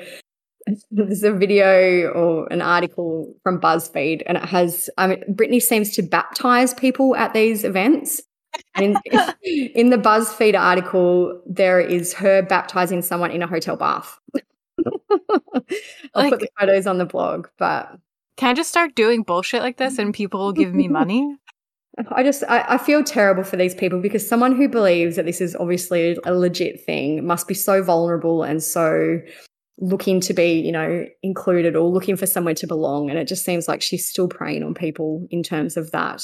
[0.91, 5.91] there's a video or an article from BuzzFeed, and it has, I mean, Brittany seems
[5.91, 8.21] to baptize people at these events.
[8.75, 9.19] And in,
[9.75, 14.19] in the BuzzFeed article, there is her baptizing someone in a hotel bath.
[14.85, 15.63] I'll
[16.15, 17.97] Like- put the photos on the blog, but
[18.37, 21.35] Can I just start doing bullshit like this and people will give me money?
[22.11, 25.41] I just I, I feel terrible for these people because someone who believes that this
[25.41, 29.19] is obviously a legit thing must be so vulnerable and so
[29.79, 33.09] looking to be, you know, included or looking for somewhere to belong.
[33.09, 36.23] And it just seems like she's still preying on people in terms of that.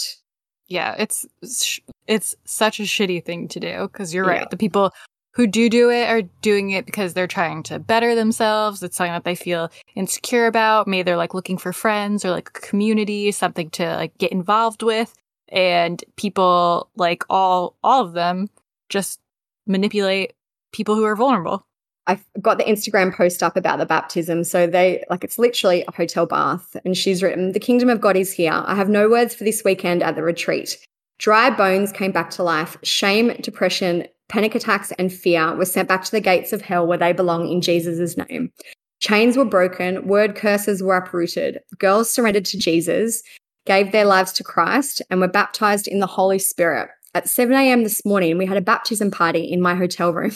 [0.68, 4.40] Yeah, it's sh- it's such a shitty thing to do because you're Yeah.
[4.40, 4.50] right.
[4.50, 4.94] The people
[5.32, 8.84] who do do it are doing it because they're trying to better themselves.
[8.84, 10.88] It's something that they feel insecure about.
[10.88, 14.84] Maybe they're like looking for friends or like a community, something to like get involved
[14.84, 15.14] with.
[15.50, 18.48] And people like all all of them
[18.90, 19.20] just
[19.66, 20.34] manipulate
[20.72, 21.66] people who are vulnerable.
[22.06, 24.44] I've got the Instagram post up about the baptism.
[24.44, 26.76] So they like it's literally a hotel bath.
[26.86, 28.52] And she's written, The kingdom of God is here.
[28.54, 30.78] I have no words for this weekend at the retreat.
[31.20, 32.78] Dry bones came back to life.
[32.84, 36.98] Shame, depression, panic attacks, and fear were sent back to the gates of hell where
[36.98, 38.52] they belong in Jesus' name.
[39.00, 41.60] Chains were broken, word curses were uprooted.
[41.78, 43.22] Girls surrendered to Jesus,
[43.66, 46.90] gave their lives to Christ, and were baptized in the Holy Spirit.
[47.14, 47.84] At 7 a.m.
[47.84, 50.32] this morning, we had a baptism party in my hotel room.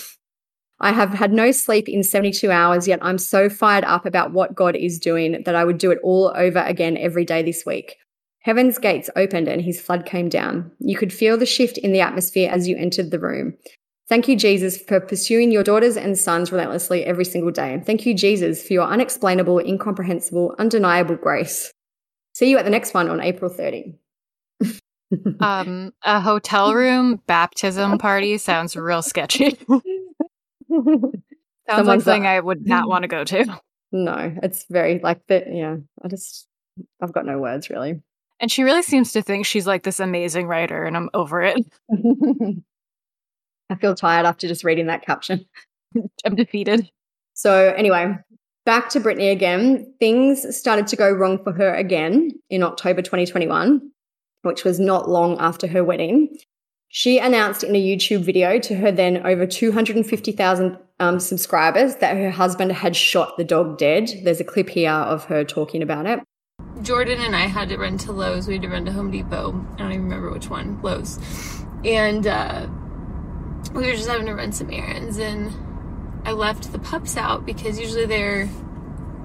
[0.80, 4.54] I have had no sleep in 72 hours, yet I'm so fired up about what
[4.54, 7.96] God is doing that I would do it all over again every day this week.
[8.48, 10.72] Heaven's gates opened and his flood came down.
[10.80, 13.58] You could feel the shift in the atmosphere as you entered the room.
[14.08, 17.84] Thank you, Jesus, for pursuing your daughters and sons relentlessly every single day.
[17.86, 21.74] Thank you, Jesus, for your unexplainable, incomprehensible, undeniable grace.
[22.36, 23.96] See you at the next one on April 30.
[25.40, 29.58] Um, a hotel room baptism party sounds real sketchy.
[29.68, 29.82] sounds
[30.70, 31.14] like
[31.70, 33.62] Someone's something I would not want to go to.
[33.94, 35.46] No, it's very like that.
[35.50, 36.48] Yeah, I just,
[37.02, 38.02] I've got no words really.
[38.40, 41.58] And she really seems to think she's like this amazing writer, and I'm over it.
[43.70, 45.46] I feel tired after just reading that caption.
[46.26, 46.90] I'm defeated.
[47.34, 48.16] So, anyway,
[48.66, 49.94] back to Brittany again.
[50.00, 53.92] Things started to go wrong for her again in October 2021,
[54.44, 56.38] which was not long after her wedding.
[56.90, 62.30] She announced in a YouTube video to her then over 250,000 um, subscribers that her
[62.30, 64.10] husband had shot the dog dead.
[64.24, 66.20] There's a clip here of her talking about it.
[66.82, 68.48] Jordan and I had to run to Lowe's.
[68.48, 69.66] We had to run to Home Depot.
[69.74, 70.82] I don't even remember which one.
[70.82, 71.20] Lowe's.
[71.84, 72.68] And uh,
[73.74, 75.54] we were just having to run some errands, and
[76.26, 78.50] I left the pups out because usually they're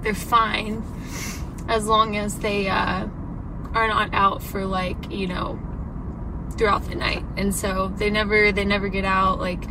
[0.03, 0.83] they're fine
[1.69, 3.07] as long as they uh,
[3.75, 5.59] are not out for like you know
[6.57, 7.25] throughout the night.
[7.37, 9.39] And so they never they never get out.
[9.39, 9.65] Like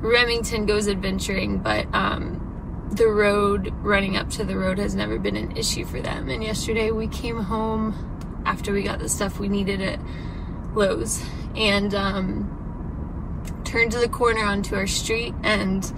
[0.00, 2.49] Remington goes adventuring, but um,
[2.90, 6.42] the road running up to the road has never been an issue for them and
[6.42, 7.94] yesterday we came home
[8.44, 10.00] after we got the stuff we needed at
[10.74, 11.22] Lowe's.
[11.54, 12.56] And um,
[13.64, 15.92] turned to the corner onto our street and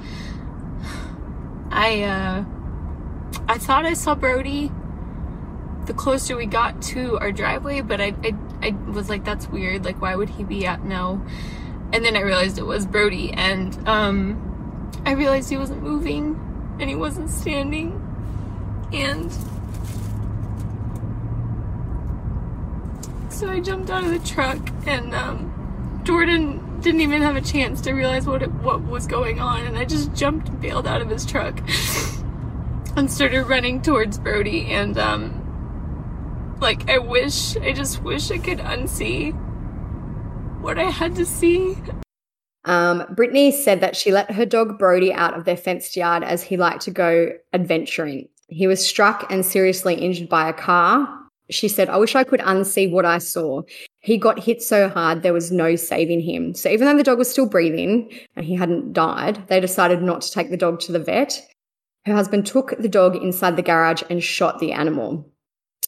[1.70, 2.44] I uh,
[3.48, 4.70] I thought I saw Brody
[5.86, 9.84] the closer we got to our driveway, but I, I, I was like, that's weird.
[9.84, 11.24] Like, why would he be at no?
[11.92, 16.88] And then I realized it was Brody, and um, I realized he wasn't moving and
[16.88, 17.98] he wasn't standing.
[18.92, 19.32] And
[23.30, 27.80] so I jumped out of the truck, and um, Jordan didn't even have a chance
[27.82, 31.00] to realize what it, what was going on, and I just jumped and bailed out
[31.00, 31.58] of his truck
[32.96, 38.58] and started running towards Brody, and um, like, I wish, I just wish I could
[38.58, 39.32] unsee
[40.60, 41.76] what I had to see.
[42.64, 46.42] Um, Brittany said that she let her dog Brody out of their fenced yard as
[46.42, 48.28] he liked to go adventuring.
[48.48, 51.08] He was struck and seriously injured by a car.
[51.50, 53.62] She said, I wish I could unsee what I saw.
[54.00, 56.54] He got hit so hard there was no saving him.
[56.54, 60.22] So even though the dog was still breathing and he hadn't died, they decided not
[60.22, 61.42] to take the dog to the vet.
[62.06, 65.28] Her husband took the dog inside the garage and shot the animal.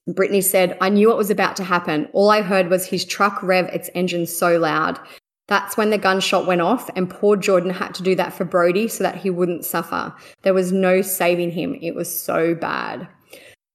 [0.06, 2.08] Brittany said, I knew what was about to happen.
[2.12, 4.98] All I heard was his truck rev its engine so loud.
[5.47, 8.88] That's when the gunshot went off, and poor Jordan had to do that for Brody
[8.88, 10.14] so that he wouldn't suffer.
[10.42, 11.76] There was no saving him.
[11.82, 13.07] It was so bad.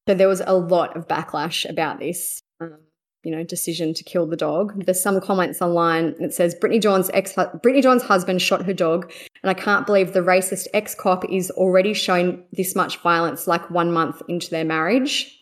[0.08, 2.80] So there was a lot of backlash about this, um,
[3.24, 4.84] you know, decision to kill the dog.
[4.84, 9.12] There's some comments online that says Brittany Dawn's ex Brittany Dawn's husband shot her dog,
[9.44, 13.70] and I can't believe the racist ex cop is already showing this much violence like
[13.70, 15.39] one month into their marriage.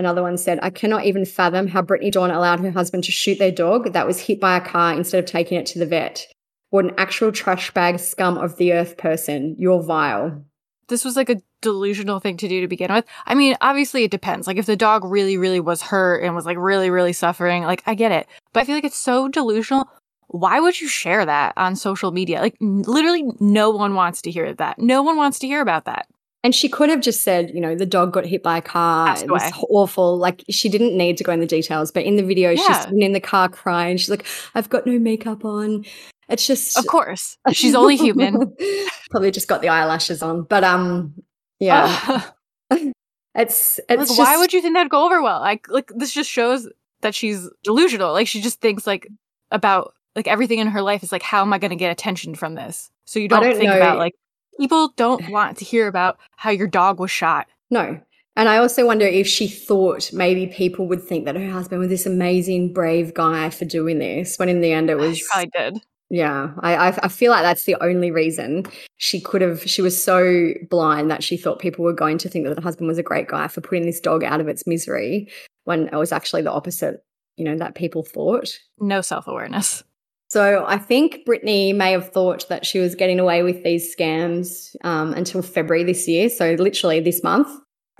[0.00, 3.38] Another one said, I cannot even fathom how Brittany Dawn allowed her husband to shoot
[3.38, 6.26] their dog that was hit by a car instead of taking it to the vet.
[6.70, 9.56] What an actual trash bag scum of the earth person.
[9.58, 10.42] You're vile.
[10.88, 13.04] This was like a delusional thing to do to begin with.
[13.26, 14.46] I mean, obviously it depends.
[14.46, 17.82] Like if the dog really, really was hurt and was like really, really suffering, like
[17.84, 18.26] I get it.
[18.54, 19.86] But I feel like it's so delusional.
[20.28, 22.40] Why would you share that on social media?
[22.40, 24.78] Like literally no one wants to hear that.
[24.78, 26.06] No one wants to hear about that.
[26.42, 29.14] And she could have just said, you know, the dog got hit by a car.
[29.18, 30.16] It was awful.
[30.16, 32.84] Like she didn't need to go in the details, but in the video, yeah.
[32.84, 33.98] she's in the car crying.
[33.98, 35.84] She's like, "I've got no makeup on."
[36.30, 38.54] It's just, of course, she's only human.
[39.10, 41.14] Probably just got the eyelashes on, but um,
[41.58, 42.22] yeah.
[42.70, 42.94] it's
[43.34, 43.80] it's.
[43.88, 45.40] Like, just, why would you think that'd go over well?
[45.40, 46.68] Like, like this just shows
[47.02, 48.12] that she's delusional.
[48.12, 49.08] Like she just thinks like
[49.50, 52.34] about like everything in her life is like, how am I going to get attention
[52.34, 52.90] from this?
[53.04, 53.76] So you don't, don't think know.
[53.76, 54.14] about like
[54.58, 57.46] People don't want to hear about how your dog was shot.
[57.70, 58.00] No.
[58.36, 61.88] And I also wonder if she thought maybe people would think that her husband was
[61.88, 65.18] this amazing, brave guy for doing this, when in the end it was.
[65.18, 65.78] She probably did.
[66.12, 69.62] Yeah, I, I feel like that's the only reason she could have.
[69.62, 72.88] She was so blind that she thought people were going to think that the husband
[72.88, 75.28] was a great guy for putting this dog out of its misery,
[75.64, 77.04] when it was actually the opposite.
[77.36, 78.58] You know that people thought.
[78.80, 79.84] No self awareness.
[80.30, 84.76] So I think Brittany may have thought that she was getting away with these scams
[84.84, 86.28] um, until February this year.
[86.28, 87.48] So literally this month.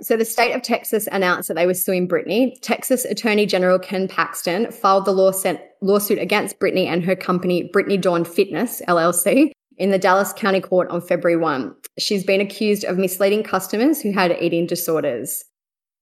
[0.01, 2.55] So the state of Texas announced that they were suing Brittany.
[2.61, 8.23] Texas Attorney General Ken Paxton filed the lawsuit against Brittany and her company, Brittany Dawn
[8.23, 11.75] Fitness LLC, in the Dallas County Court on February 1.
[11.99, 15.43] She's been accused of misleading customers who had eating disorders.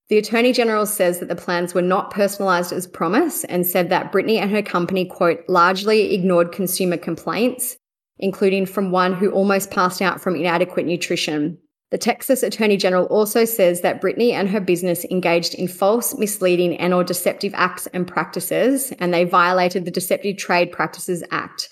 [0.10, 4.12] The Attorney General says that the plans were not personalised as promised and said that
[4.12, 7.78] Brittany and her company, quote, largely ignored consumer complaints,
[8.18, 11.60] including from one who almost passed out from inadequate nutrition.
[11.92, 16.76] The Texas Attorney General also says that Brittany and her business engaged in false, misleading,
[16.78, 21.70] and or deceptive acts and practices, and they violated the Deceptive Trade Practices Act.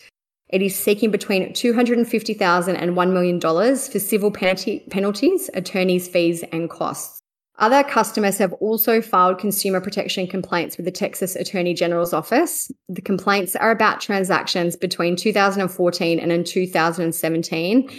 [0.49, 6.69] It is seeking between $250,000 and $1 million for civil penalty, penalties, attorneys' fees, and
[6.69, 7.16] costs.
[7.59, 12.71] Other customers have also filed consumer protection complaints with the Texas Attorney General's office.
[12.87, 17.89] The complaints are about transactions between 2014 and in 2017.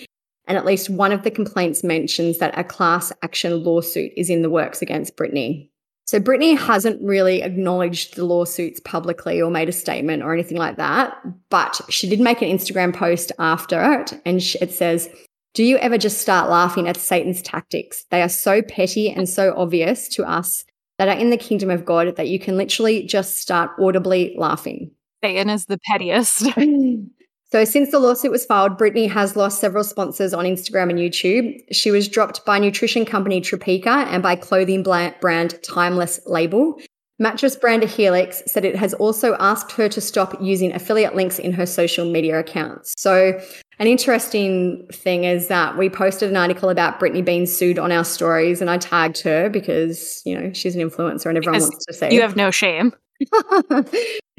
[0.47, 4.43] And at least one of the complaints mentions that a class action lawsuit is in
[4.43, 5.71] the works against Brittany.
[6.07, 10.77] So Brittany hasn't really acknowledged the lawsuits publicly or made a statement or anything like
[10.77, 11.19] that,
[11.51, 15.11] but she did make an Instagram post after it and it says,
[15.55, 18.05] do you ever just start laughing at Satan's tactics?
[18.11, 20.65] They are so petty and so obvious to us
[20.99, 24.91] that are in the kingdom of God that you can literally just start audibly laughing.
[25.23, 26.41] Satan is the pettiest.
[27.53, 31.57] so, since the lawsuit was filed, Brittany has lost several sponsors on Instagram and YouTube.
[31.73, 36.81] She was dropped by nutrition company Tropeaka and by clothing brand Timeless Label.
[37.21, 41.53] Mattress brand Helix said it has also asked her to stop using affiliate links in
[41.53, 42.95] her social media accounts.
[42.97, 43.41] So,
[43.81, 48.05] an interesting thing is that we posted an article about Brittany being sued on our
[48.05, 51.87] stories, and I tagged her because, you know, she's an influencer and everyone Because wants
[51.87, 52.93] to say You have no shame.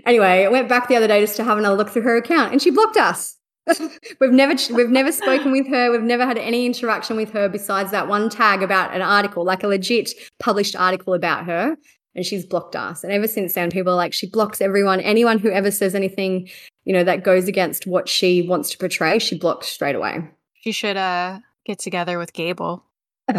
[0.06, 2.54] anyway, I went back the other day just to have another look through her account,
[2.54, 3.36] and she blocked us.
[4.20, 5.92] we've never we've never spoken with her.
[5.92, 9.64] We've never had any interaction with her besides that one tag about an article, like
[9.64, 11.76] a legit published article about her.
[12.20, 13.02] And she's blocked us.
[13.02, 15.00] And ever since then, people are like, she blocks everyone.
[15.00, 16.50] Anyone who ever says anything,
[16.84, 20.30] you know, that goes against what she wants to portray, she blocks straight away.
[20.56, 22.84] She should uh get together with Gable.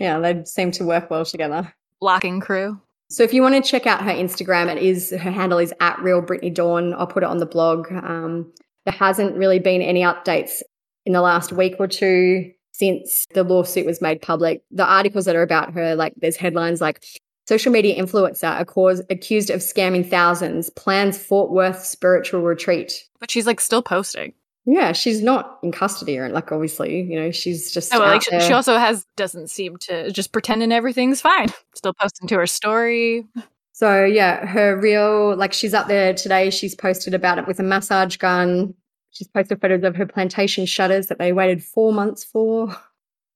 [0.00, 1.72] yeah, they seem to work well together.
[2.00, 2.76] Blocking crew.
[3.08, 5.96] So if you want to check out her Instagram, it is her handle is at
[6.00, 6.92] real Brittany Dawn.
[6.94, 7.86] I'll put it on the blog.
[7.92, 8.52] Um,
[8.84, 10.60] there hasn't really been any updates
[11.06, 14.64] in the last week or two since the lawsuit was made public.
[14.72, 17.04] The articles that are about her, like there's headlines like
[17.50, 23.08] social media influencer accused accused of scamming thousands, plans Fort Worth spiritual retreat.
[23.18, 24.34] But she's like still posting.
[24.66, 28.38] Yeah, she's not in custody or like obviously, you know, she's just Oh, like she,
[28.38, 31.48] she also has doesn't seem to just pretending everything's fine.
[31.74, 33.26] Still posting to her story.
[33.72, 36.50] So yeah, her real like she's up there today.
[36.50, 38.74] She's posted about it with a massage gun.
[39.10, 42.68] She's posted photos of her plantation shutters that they waited four months for.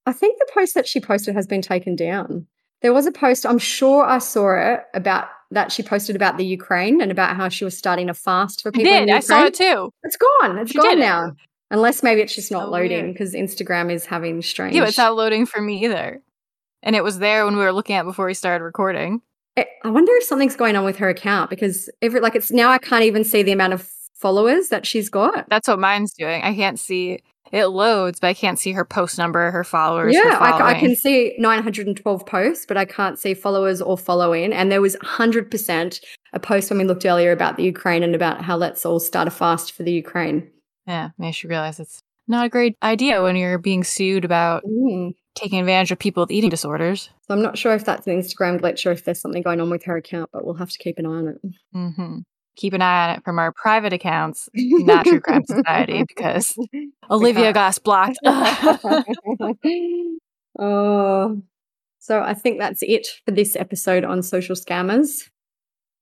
[0.07, 2.47] I think the post that she posted has been taken down.
[2.85, 6.45] There was a post, I'm sure I saw it about that she posted about the
[6.45, 8.93] Ukraine and about how she was starting a fast for I people.
[8.93, 9.15] in did.
[9.15, 9.91] I saw it too.
[10.03, 10.59] It's gone.
[10.59, 11.01] It's She gone did it.
[11.01, 11.33] now.
[11.71, 14.77] Unless maybe it's just not So loading because Instagram is having strange.
[14.77, 16.21] Yeah, it's not loading for me either.
[16.83, 19.23] And it was there when we were looking at it before we started recording.
[19.57, 22.71] I I wonder if something's going on with her account because every like it's now
[22.71, 25.49] I can't even see the amount of followers that she's got.
[25.49, 26.43] That's what mine's doing.
[26.43, 27.21] I can't see
[27.55, 30.17] it loads, but I can't see her post number, her followers.
[30.17, 34.53] her Yeah, I, I can see 912 posts, but I can't see followers or following.
[34.53, 36.01] And there was 100%
[36.33, 39.29] a post when we looked earlier about the Ukraine and about how let's all start
[39.29, 40.51] a fast for the Ukraine.
[40.87, 45.15] Yeah, maybe she realized it's not a great idea when you're being sued about Mm.
[45.35, 47.11] taking advantage of people with eating disorders.
[47.27, 49.71] So I'm not sure if that's an Instagram glitch or if there's something going on
[49.71, 51.41] with her account, but we'll have to keep an eye on it.
[51.73, 52.19] hmm
[52.57, 56.57] Keep an eye on it from our private accounts, not True Crime Society, because
[57.11, 58.19] Olivia got us blocked.
[60.59, 61.43] oh,
[61.99, 65.29] so I think that's it for this episode on social scammers.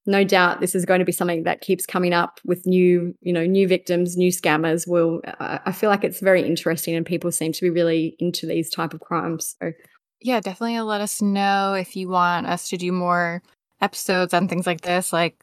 [0.05, 3.33] No doubt this is going to be something that keeps coming up with new, you
[3.33, 4.87] know, new victims, new scammers.
[4.87, 8.47] Will I I feel like it's very interesting, and people seem to be really into
[8.47, 9.55] these type of crimes.
[9.63, 9.73] So
[10.21, 13.43] yeah, definitely let us know if you want us to do more
[13.81, 15.37] episodes on things like this, like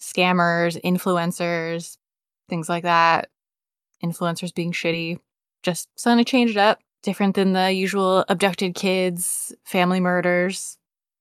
[0.00, 1.96] scammers, influencers,
[2.48, 3.28] things like that.
[4.02, 5.18] Influencers being shitty.
[5.62, 6.80] Just something to change it up.
[7.02, 10.78] Different than the usual abducted kids, family murders,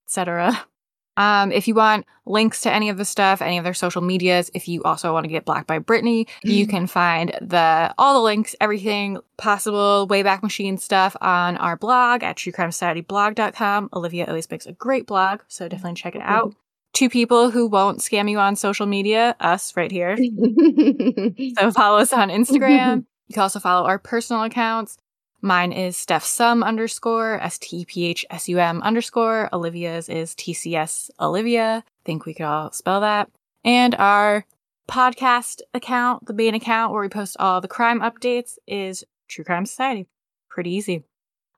[0.08, 0.66] etc.
[1.18, 4.52] Um, if you want links to any of the stuff, any of their social medias,
[4.54, 8.24] if you also want to get blocked by Brittany, you can find the all the
[8.24, 13.90] links, everything possible, Wayback Machine stuff on our blog at truecrimesocietyblog.com.
[13.94, 16.56] Olivia always makes a great blog, so definitely check it out.
[16.94, 20.18] Two people who won't scam you on social media, us right here.
[21.60, 23.06] So follow us on Instagram.
[23.30, 24.98] You can also follow our personal accounts.
[25.42, 29.50] Mine is Steph Sum underscore, S T P H S U M underscore.
[29.54, 31.84] Olivia's is TCS Olivia.
[31.86, 33.30] I Think we could all spell that.
[33.66, 34.46] And our
[34.88, 39.66] podcast account, the main account where we post all the crime updates, is True Crime
[39.66, 40.08] Society.
[40.50, 41.04] Pretty easy.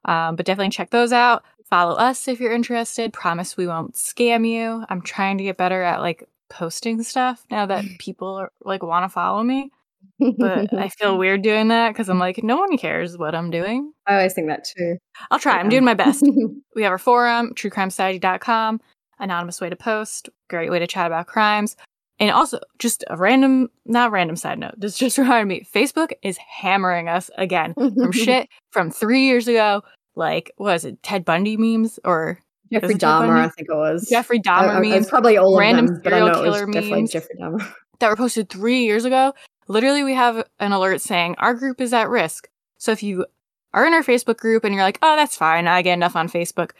[0.05, 1.43] Um, but definitely check those out.
[1.69, 3.13] Follow us if you're interested.
[3.13, 4.85] Promise we won't scam you.
[4.89, 9.05] I'm trying to get better at like posting stuff now that people are, like want
[9.05, 9.71] to follow me.
[10.19, 13.93] But I feel weird doing that because I'm like, no one cares what I'm doing.
[14.07, 14.97] I always think that too.
[15.31, 15.59] I'll try.
[15.59, 16.25] I'm doing my best.
[16.75, 18.79] We have our forum, truecrimesociety.com,
[19.19, 21.75] anonymous way to post, great way to chat about crimes.
[22.19, 26.37] And also, just a random, not random side note, this just reminded me Facebook is
[26.37, 29.83] hammering us again from shit from three years ago.
[30.15, 32.39] Like, what is it, Ted Bundy memes or
[32.71, 34.07] Jeffrey Dahmer, I think it was.
[34.09, 35.09] Jeffrey Dahmer I- memes?
[35.09, 37.73] Probably all random them, but I serial was killer memes Jeffrey Dahmer.
[37.99, 39.33] that were posted three years ago.
[39.67, 42.49] Literally, we have an alert saying our group is at risk.
[42.77, 43.25] So if you
[43.73, 46.27] are in our Facebook group and you're like, oh, that's fine, I get enough on
[46.27, 46.71] Facebook,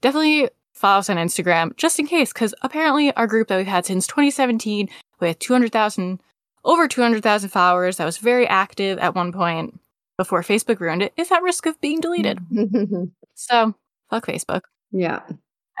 [0.00, 3.86] definitely follow us on Instagram just in case, because apparently our group that we've had
[3.86, 4.88] since 2017
[5.20, 6.20] with 200,000,
[6.64, 9.80] over 200,000 followers, that was very active at one point
[10.18, 12.38] before Facebook ruined it, is at risk of being deleted.
[13.36, 13.74] So
[14.10, 14.62] fuck Facebook.
[14.92, 15.20] yeah.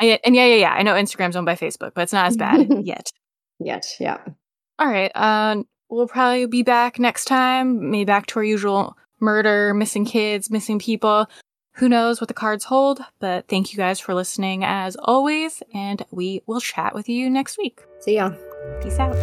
[0.00, 0.72] I, and yeah, yeah, yeah.
[0.72, 3.12] I know Instagram's owned by Facebook, but it's not as bad yet.
[3.60, 4.18] Yet, yeah.
[4.80, 5.12] All right.
[5.14, 7.92] Um, we'll probably be back next time.
[7.92, 11.26] Maybe back to our usual murder, missing kids, missing people.
[11.74, 16.04] Who knows what the cards hold, but thank you guys for listening as always, and
[16.10, 17.80] we will chat with you next week.
[18.00, 18.32] See ya.
[18.82, 19.14] Peace out.